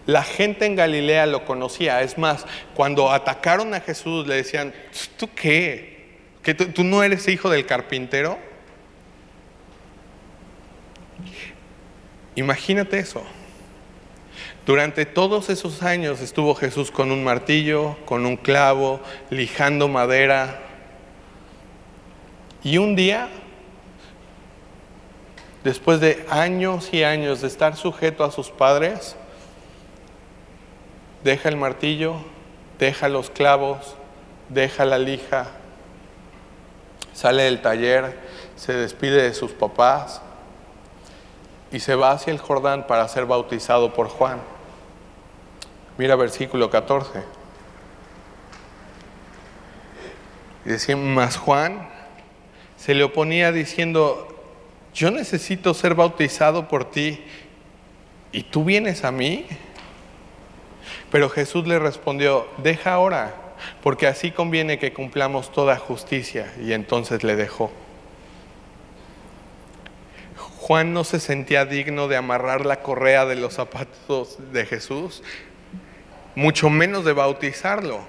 [0.07, 2.01] La gente en Galilea lo conocía.
[2.01, 4.73] Es más, cuando atacaron a Jesús le decían,
[5.17, 5.97] ¿tú qué?
[6.43, 8.39] ¿Que tú, no eres hijo del carpintero?
[12.37, 13.25] Imagínate eso.
[14.65, 19.01] Durante todos esos años estuvo Jesús con un martillo, con un clavo,
[19.31, 20.61] lijando madera.
[22.63, 23.29] Y un día
[25.67, 29.17] después de años y años de estar sujeto a sus padres,
[31.25, 32.19] deja el martillo,
[32.79, 33.97] deja los clavos,
[34.49, 35.49] deja la lija,
[37.13, 38.17] sale del taller,
[38.55, 40.23] se despide de sus papás
[41.73, 44.39] y se va hacia el Jordán para ser bautizado por Juan.
[45.99, 47.25] Mira versículo 14.
[50.65, 51.89] Y decía, más Juan
[52.77, 54.36] se le oponía diciendo,
[54.97, 57.21] yo necesito ser bautizado por ti
[58.33, 59.45] y tú vienes a mí.
[61.11, 63.35] Pero Jesús le respondió, deja ahora,
[63.83, 66.53] porque así conviene que cumplamos toda justicia.
[66.63, 67.71] Y entonces le dejó.
[70.59, 75.23] Juan no se sentía digno de amarrar la correa de los zapatos de Jesús,
[76.35, 78.01] mucho menos de bautizarlo.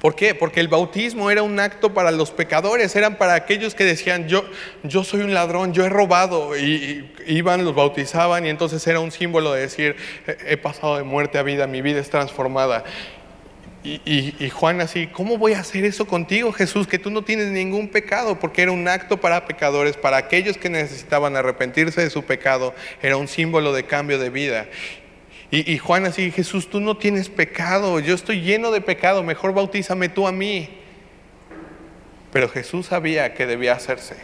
[0.00, 0.34] ¿Por qué?
[0.34, 4.44] Porque el bautismo era un acto para los pecadores, eran para aquellos que decían, yo,
[4.84, 9.10] yo soy un ladrón, yo he robado, y, iban, los bautizaban, y entonces era un
[9.10, 9.96] símbolo de decir,
[10.46, 12.84] he pasado de muerte a vida, mi vida es transformada.
[13.84, 16.86] Y, Juan así, ¿cómo voy a hacer eso contigo, Jesús?
[16.86, 20.68] Que tú no tienes ningún pecado, porque era un acto para pecadores, para aquellos que
[20.68, 24.66] necesitaban arrepentirse de su pecado, era un símbolo de cambio de vida.
[25.50, 30.10] Y, Juan así, Jesús, tú no tienes pecado, yo estoy lleno de pecado, mejor bautízame
[30.10, 30.68] tú a mí.
[32.30, 34.16] Pero Jesús sabía que debía hacerse.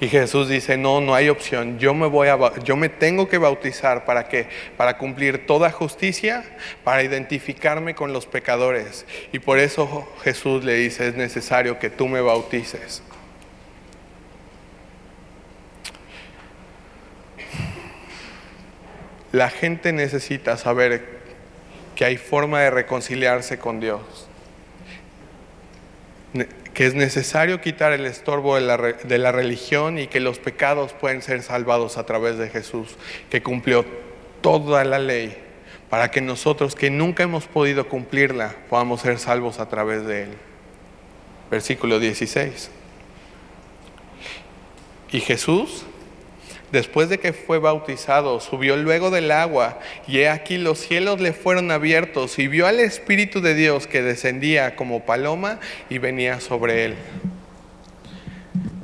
[0.00, 3.38] Y Jesús dice, no, no hay opción, yo me, voy a, yo me tengo que
[3.38, 4.46] bautizar para que
[4.76, 6.44] para cumplir toda justicia,
[6.84, 9.04] para identificarme con los pecadores.
[9.32, 13.02] Y por eso Jesús le dice, es necesario que tú me bautices.
[19.34, 21.02] La gente necesita saber
[21.96, 24.28] que hay forma de reconciliarse con Dios
[26.72, 31.42] que es necesario quitar el estorbo de la, religión y que los pecados pueden ser
[31.42, 32.96] salvados a través de Jesús,
[33.30, 33.84] que cumplió
[34.40, 35.36] toda la ley,
[35.88, 40.30] para que nosotros que nunca hemos podido cumplirla podamos ser salvos a través de Él.
[41.50, 42.70] Versículo 16.
[45.12, 45.86] Y Jesús
[46.74, 51.32] Después de que fue bautizado, subió luego del agua, y he aquí los cielos le
[51.32, 56.84] fueron abiertos, y vio al Espíritu de Dios que descendía como paloma y venía sobre
[56.84, 56.96] él.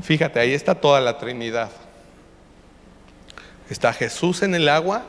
[0.04, 1.72] Fíjate, ahí está toda la Trinidad.
[3.68, 5.02] Está Jesús en el agua,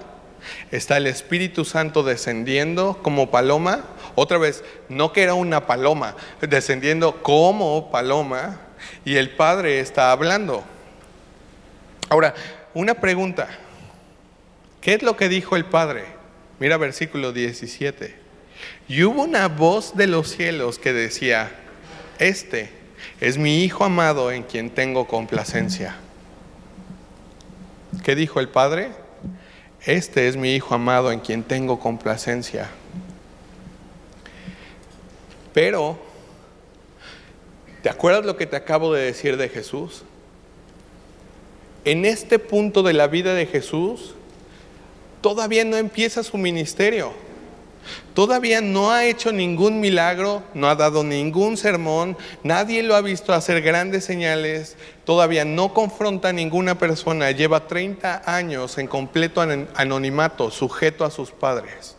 [0.71, 3.84] está el Espíritu Santo descendiendo como paloma,
[4.15, 8.59] otra vez, no que era una paloma, descendiendo como paloma,
[9.05, 10.63] y el Padre está hablando.
[12.09, 12.34] Ahora,
[12.74, 13.47] una pregunta.
[14.82, 16.05] ¿Qué es lo que dijo el Padre?
[16.59, 18.15] Mira versículo 17.
[18.88, 21.51] Y hubo una voz de los cielos que decía,
[22.19, 22.69] este
[23.19, 25.95] es mi Hijo amado en quien tengo complacencia.
[28.03, 28.91] ¿Qué dijo el Padre?
[29.86, 32.69] Este es mi Hijo amado en quien tengo complacencia.
[35.53, 35.99] Pero,
[37.82, 40.03] ¿te acuerdas lo que te acabo de decir de Jesús?
[41.86, 44.15] En este punto de la vida de Jesús,
[45.21, 47.13] todavía no empieza su ministerio.
[48.13, 53.34] Todavía no ha hecho ningún milagro, no ha dado ningún sermón, nadie lo ha visto
[53.34, 60.51] hacer grandes señales, todavía no confronta a ninguna persona, lleva 30 años en completo anonimato,
[60.51, 61.95] sujeto a sus padres.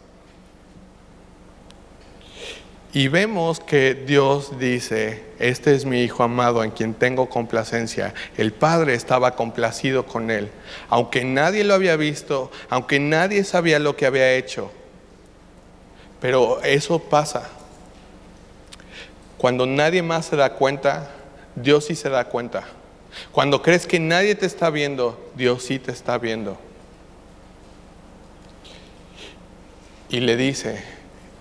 [2.94, 8.12] Y vemos que Dios dice, este es mi Hijo amado en quien tengo complacencia.
[8.36, 10.50] El Padre estaba complacido con él,
[10.90, 14.70] aunque nadie lo había visto, aunque nadie sabía lo que había hecho.
[16.20, 17.48] Pero eso pasa.
[19.38, 21.10] Cuando nadie más se da cuenta,
[21.56, 22.64] Dios sí se da cuenta.
[23.32, 26.58] Cuando crees que nadie te está viendo, Dios sí te está viendo.
[30.10, 30.84] Y le dice,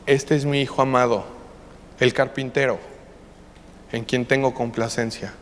[0.06, 1.41] este es mi Hijo amado
[2.02, 2.80] el carpintero,
[3.92, 5.34] en quien tengo complacencia.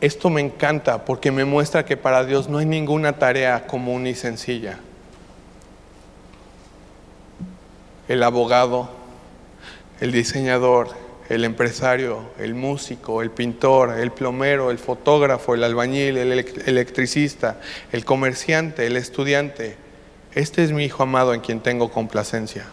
[0.00, 4.14] Esto me encanta porque me muestra que para Dios no hay ninguna tarea común y
[4.14, 4.78] sencilla.
[8.08, 8.88] El abogado,
[10.00, 10.88] el diseñador,
[11.28, 17.60] el empresario, el músico, el pintor, el plomero, el fotógrafo, el albañil, el electricista,
[17.92, 19.76] el comerciante, el estudiante,
[20.36, 22.66] este es mi Hijo amado en quien tengo complacencia.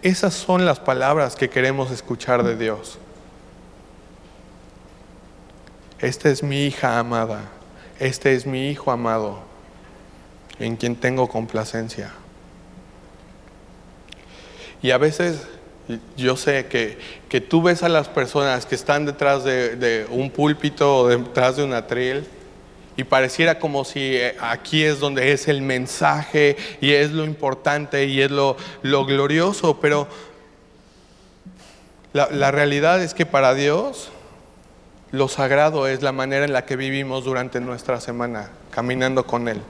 [0.00, 2.98] Esas son las palabras que queremos escuchar de Dios.
[5.98, 7.42] Esta es mi hija amada,
[7.98, 9.40] este es mi hijo amado,
[10.58, 12.12] en quien tengo complacencia.
[14.80, 15.46] Y a veces
[16.16, 20.30] yo sé que, que tú ves a las personas que están detrás de, de un
[20.30, 22.26] púlpito o detrás de un atril
[22.98, 28.06] y pareciera como si eh, aquí es donde es el mensaje y es lo importante
[28.06, 30.08] y es lo, glorioso, pero
[32.12, 34.10] la, la realidad es que para Dios
[35.12, 39.62] lo sagrado es la manera en la que vivimos durante nuestra semana, caminando con Él.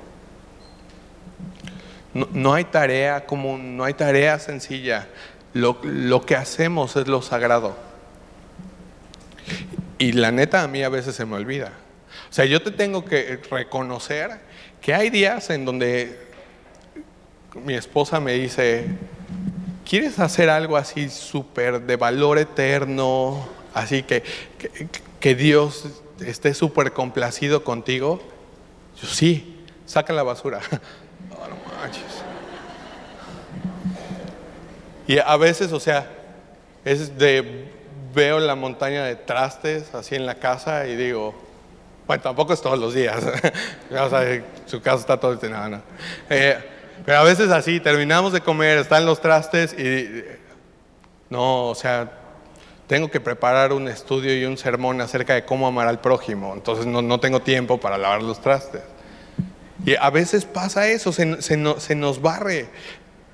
[2.14, 5.06] No, hay tarea común, no hay tarea sencilla.
[5.52, 7.76] Lo, lo, que hacemos es lo sagrado.
[9.98, 11.72] Y la neta a mí a veces se me olvida.
[12.30, 14.38] O sea, yo te tengo que reconocer
[14.80, 16.18] que hay días en donde
[17.64, 18.86] mi esposa me dice,
[19.88, 24.22] quieres hacer algo así súper de valor eterno, así que,
[24.58, 25.86] que, que Dios
[26.20, 28.20] esté súper complacido contigo,
[29.00, 30.60] yo sí, saca la basura.
[31.30, 32.02] No, no manches.
[35.08, 36.08] Y a veces, o sea,
[36.84, 37.68] es de
[38.14, 41.34] veo la montaña de trastes así en la casa y digo,
[42.08, 43.22] bueno, tampoco es todos los días.
[43.90, 45.82] o sea, su casa está todo no, no.
[46.30, 46.56] Eh,
[47.04, 50.24] pero a veces así, terminamos de comer, están los trastes y
[51.28, 52.10] no, o sea,
[52.86, 56.86] tengo que preparar un estudio y un sermón acerca de cómo amar al prójimo, entonces
[56.86, 58.82] no, no tengo tiempo para lavar los trastes.
[59.84, 62.68] Y a veces pasa eso, se, se, no, se nos barre.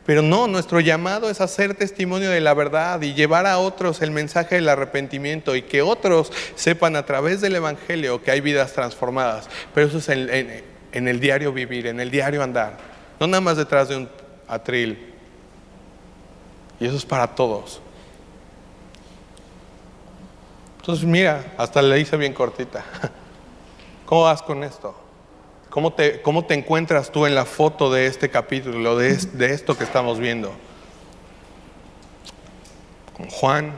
[0.06, 4.10] Pero no, nuestro llamado es hacer testimonio de la verdad y llevar a otros el
[4.10, 9.48] mensaje del arrepentimiento y que otros sepan a través del Evangelio que hay vidas transformadas.
[9.72, 12.76] Pero eso es en, el diario vivir, en el diario andar,
[13.18, 14.08] no nada más detrás de un
[14.46, 15.12] atril.
[16.78, 17.80] Y eso es para todos.
[20.80, 22.84] Entonces mira, hasta le hice bien cortita.
[24.04, 25.03] ¿Cómo vas con esto?
[25.74, 29.76] ¿Cómo te, ¿Cómo te, encuentras tú en la foto de este capítulo, de, de esto
[29.76, 30.52] que estamos viendo?
[33.16, 33.72] Con Juan,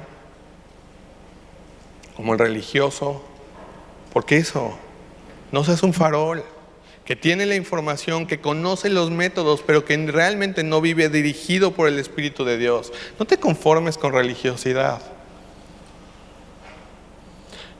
[2.14, 3.24] como el religioso.
[4.12, 4.76] Porque eso,
[5.50, 6.44] no seas un farol,
[7.06, 11.88] que tiene la información, que conoce los métodos, pero que realmente no vive dirigido por
[11.88, 12.92] el Espíritu de Dios.
[13.18, 15.00] No te conformes con religiosidad.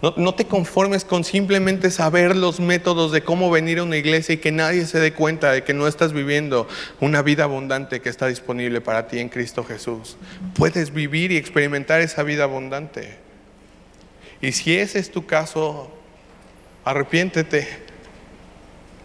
[0.02, 4.38] No, te conformes con simplemente saber los métodos de cómo venir a una iglesia y
[4.38, 6.68] que nadie se dé cuenta de que no estás viviendo
[7.00, 10.18] una vida abundante que está disponible para ti en Cristo Jesús.
[10.54, 13.16] Puedes vivir y experimentar esa vida abundante.
[14.42, 15.90] Y si ese es tu caso,
[16.84, 17.85] arrepiéntete.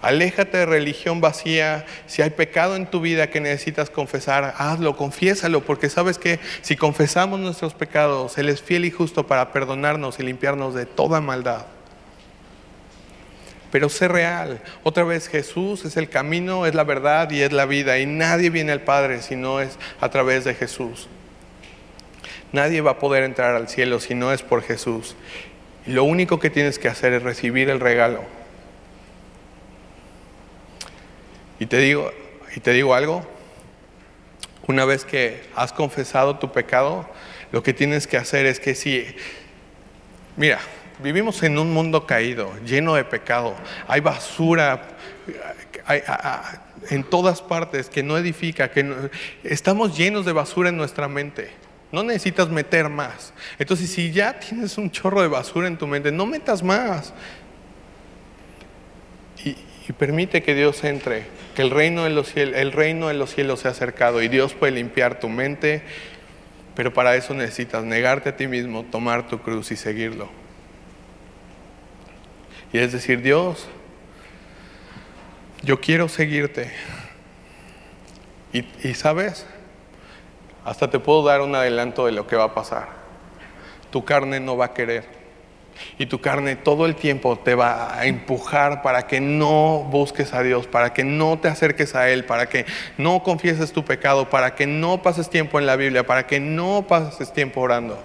[0.02, 1.86] Aléjate de religión vacía.
[2.08, 6.76] Si hay pecado en tu vida que necesitas confesar, hazlo, confiésalo, porque sabes que si
[6.76, 11.66] confesamos nuestros pecados, Él es fiel y justo para perdonarnos y limpiarnos de toda maldad.
[13.72, 14.60] Pero sé real.
[14.84, 18.00] Otra vez Jesús es el camino, es la verdad y es la vida.
[18.00, 21.08] Y nadie viene al Padre si no es a través de Jesús.
[22.52, 25.16] Nadie va a poder entrar al cielo si no es por Jesús.
[25.86, 28.41] Y lo único que tienes que hacer es recibir el regalo.
[31.62, 32.12] Y te digo,
[32.56, 33.22] y te digo algo,
[34.66, 37.08] una vez que has confesado tu pecado,
[37.52, 39.06] lo que tienes que hacer es que si,
[40.38, 40.58] mira,
[41.04, 43.54] vivimos en un mundo caído, lleno de pecado,
[43.88, 44.88] hay basura
[45.86, 46.02] hay,
[46.90, 49.12] en todas partes que no edifica, que
[49.44, 51.52] estamos llenos de basura en nuestra mente.
[51.92, 53.34] No necesitas meter más.
[53.60, 57.14] Entonces, si ya tienes un chorro de basura en tu mente, no metas más.
[59.92, 63.60] Y, permite que Dios entre, que el reino, de los cielos, el reino los cielos
[63.60, 65.82] se ha acercado y Dios puede limpiar tu mente,
[66.76, 70.30] pero para eso necesitas negarte a ti mismo, tomar tu cruz y seguirlo.
[72.72, 73.68] Y es decir, Dios,
[75.62, 76.72] yo quiero seguirte.
[78.54, 79.46] Y, y sabes,
[80.64, 82.88] hasta te puedo dar un adelanto de lo que va a pasar.
[83.92, 85.21] Tu carne no va a querer.
[85.98, 90.44] Y tu carne todo el tiempo te va a empujar para que no busques a
[90.44, 92.66] Dios, para que no te acerques a Él, para que
[92.98, 96.86] no confieses tu pecado, para que no pases tiempo en la Biblia, para que no
[96.88, 98.02] pases tiempo orando.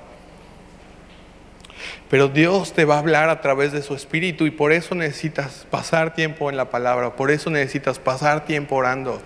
[2.08, 5.66] Pero Dios te va a hablar a través de su Espíritu y por eso necesitas
[5.70, 9.20] pasar tiempo en la palabra, por eso necesitas pasar tiempo orando.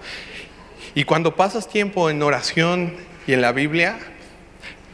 [0.95, 2.95] Y cuando pasas tiempo en oración
[3.27, 3.99] y en la Biblia,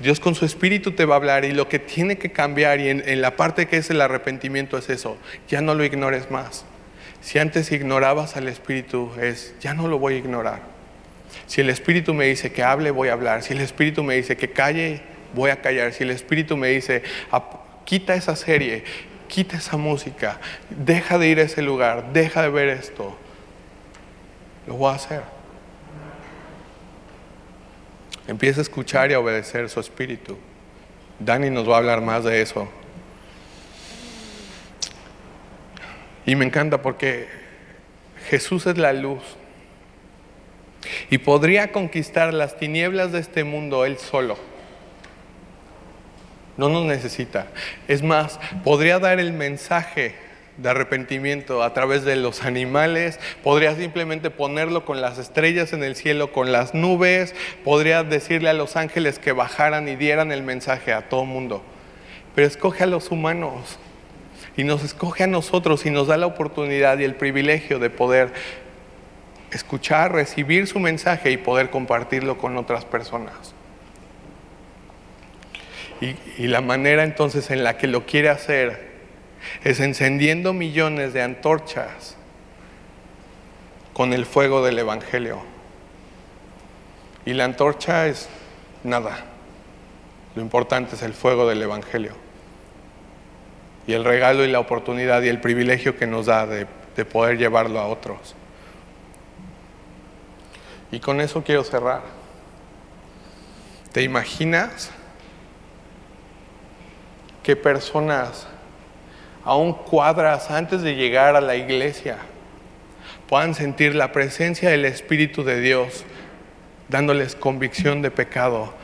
[0.00, 2.88] Dios con su espíritu te va a hablar y lo que tiene que cambiar y
[2.90, 5.16] en, la parte que es el arrepentimiento es eso,
[5.48, 6.64] ya no lo ignores más.
[7.22, 10.60] Si antes ignorabas al espíritu es, ya no lo voy a ignorar.
[11.46, 13.42] Si el espíritu me dice que hable, voy a hablar.
[13.42, 15.00] Si el espíritu me dice que calle,
[15.34, 15.92] voy a callar.
[15.92, 17.02] Si el espíritu me dice,
[17.84, 18.84] quita esa serie,
[19.28, 20.40] quita esa música,
[20.70, 23.16] deja de ir a ese lugar, deja de ver esto,
[24.66, 25.35] lo voy a hacer.
[28.28, 30.36] Empieza a escuchar y a obedecer su espíritu.
[31.18, 32.68] Dani nos va a hablar más de eso.
[36.26, 37.28] Y me encanta porque
[38.28, 39.22] Jesús es la luz.
[41.08, 44.36] Y podría conquistar las tinieblas de este mundo él solo.
[46.56, 47.46] No nos necesita.
[47.86, 50.25] Es más, podría dar el mensaje
[50.56, 55.96] de arrepentimiento a través de los animales, podría simplemente ponerlo con las estrellas en el
[55.96, 57.34] cielo, con las nubes,
[57.64, 61.62] podría decirle a los ángeles que bajaran y dieran el mensaje a todo mundo.
[62.34, 63.78] Pero escoge a los humanos
[64.56, 68.32] y nos escoge a nosotros y nos da la oportunidad y el privilegio de poder
[69.50, 73.54] escuchar, recibir su mensaje y poder compartirlo con otras personas.
[76.00, 78.85] Y, y, la manera entonces en la que lo quiere hacer
[79.64, 82.16] es encendiendo millones de antorchas
[83.92, 85.40] con el fuego del Evangelio.
[87.24, 88.28] Y la antorcha es
[88.84, 89.24] nada.
[90.34, 92.12] Lo importante es el fuego del Evangelio.
[93.86, 96.66] Y el regalo y la oportunidad y el privilegio que nos da de,
[96.96, 98.34] de poder llevarlo a otros.
[100.90, 102.02] Y con eso quiero cerrar.
[103.92, 104.90] ¿Te imaginas
[107.42, 108.46] qué personas,
[109.46, 112.18] aún cuadras antes de llegar a la iglesia,
[113.28, 116.04] puedan sentir la presencia del Espíritu de Dios,
[116.88, 118.74] dándoles convicción de pecado,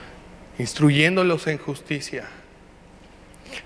[0.59, 2.25] instruyéndolos en justicia?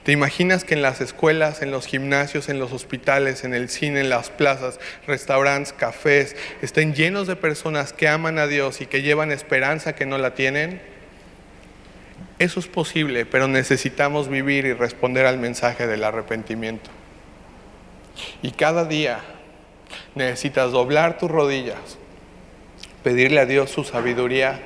[0.04, 4.00] ¿Te imaginas que en las escuelas, en los gimnasios, en los hospitales, en el cine,
[4.00, 9.02] en las plazas, restaurantes, cafés, estén llenos de personas que aman a Dios y que
[9.02, 10.95] llevan esperanza que no la tienen?
[12.38, 16.90] Eso es posible, pero necesitamos vivir y responder al mensaje del arrepentimiento.
[18.42, 19.20] Y cada día
[20.14, 21.98] necesitas doblar tus rodillas,
[23.02, 24.60] pedirle a Dios su sabiduría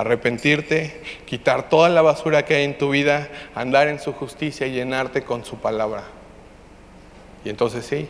[0.00, 4.72] arrepentirte, quitar toda la basura que hay en tu vida, andar en su justicia y
[4.72, 6.04] llenarte con su palabra.
[7.44, 8.08] Y entonces sí,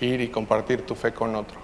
[0.00, 1.63] ir y compartir tu fe con otros.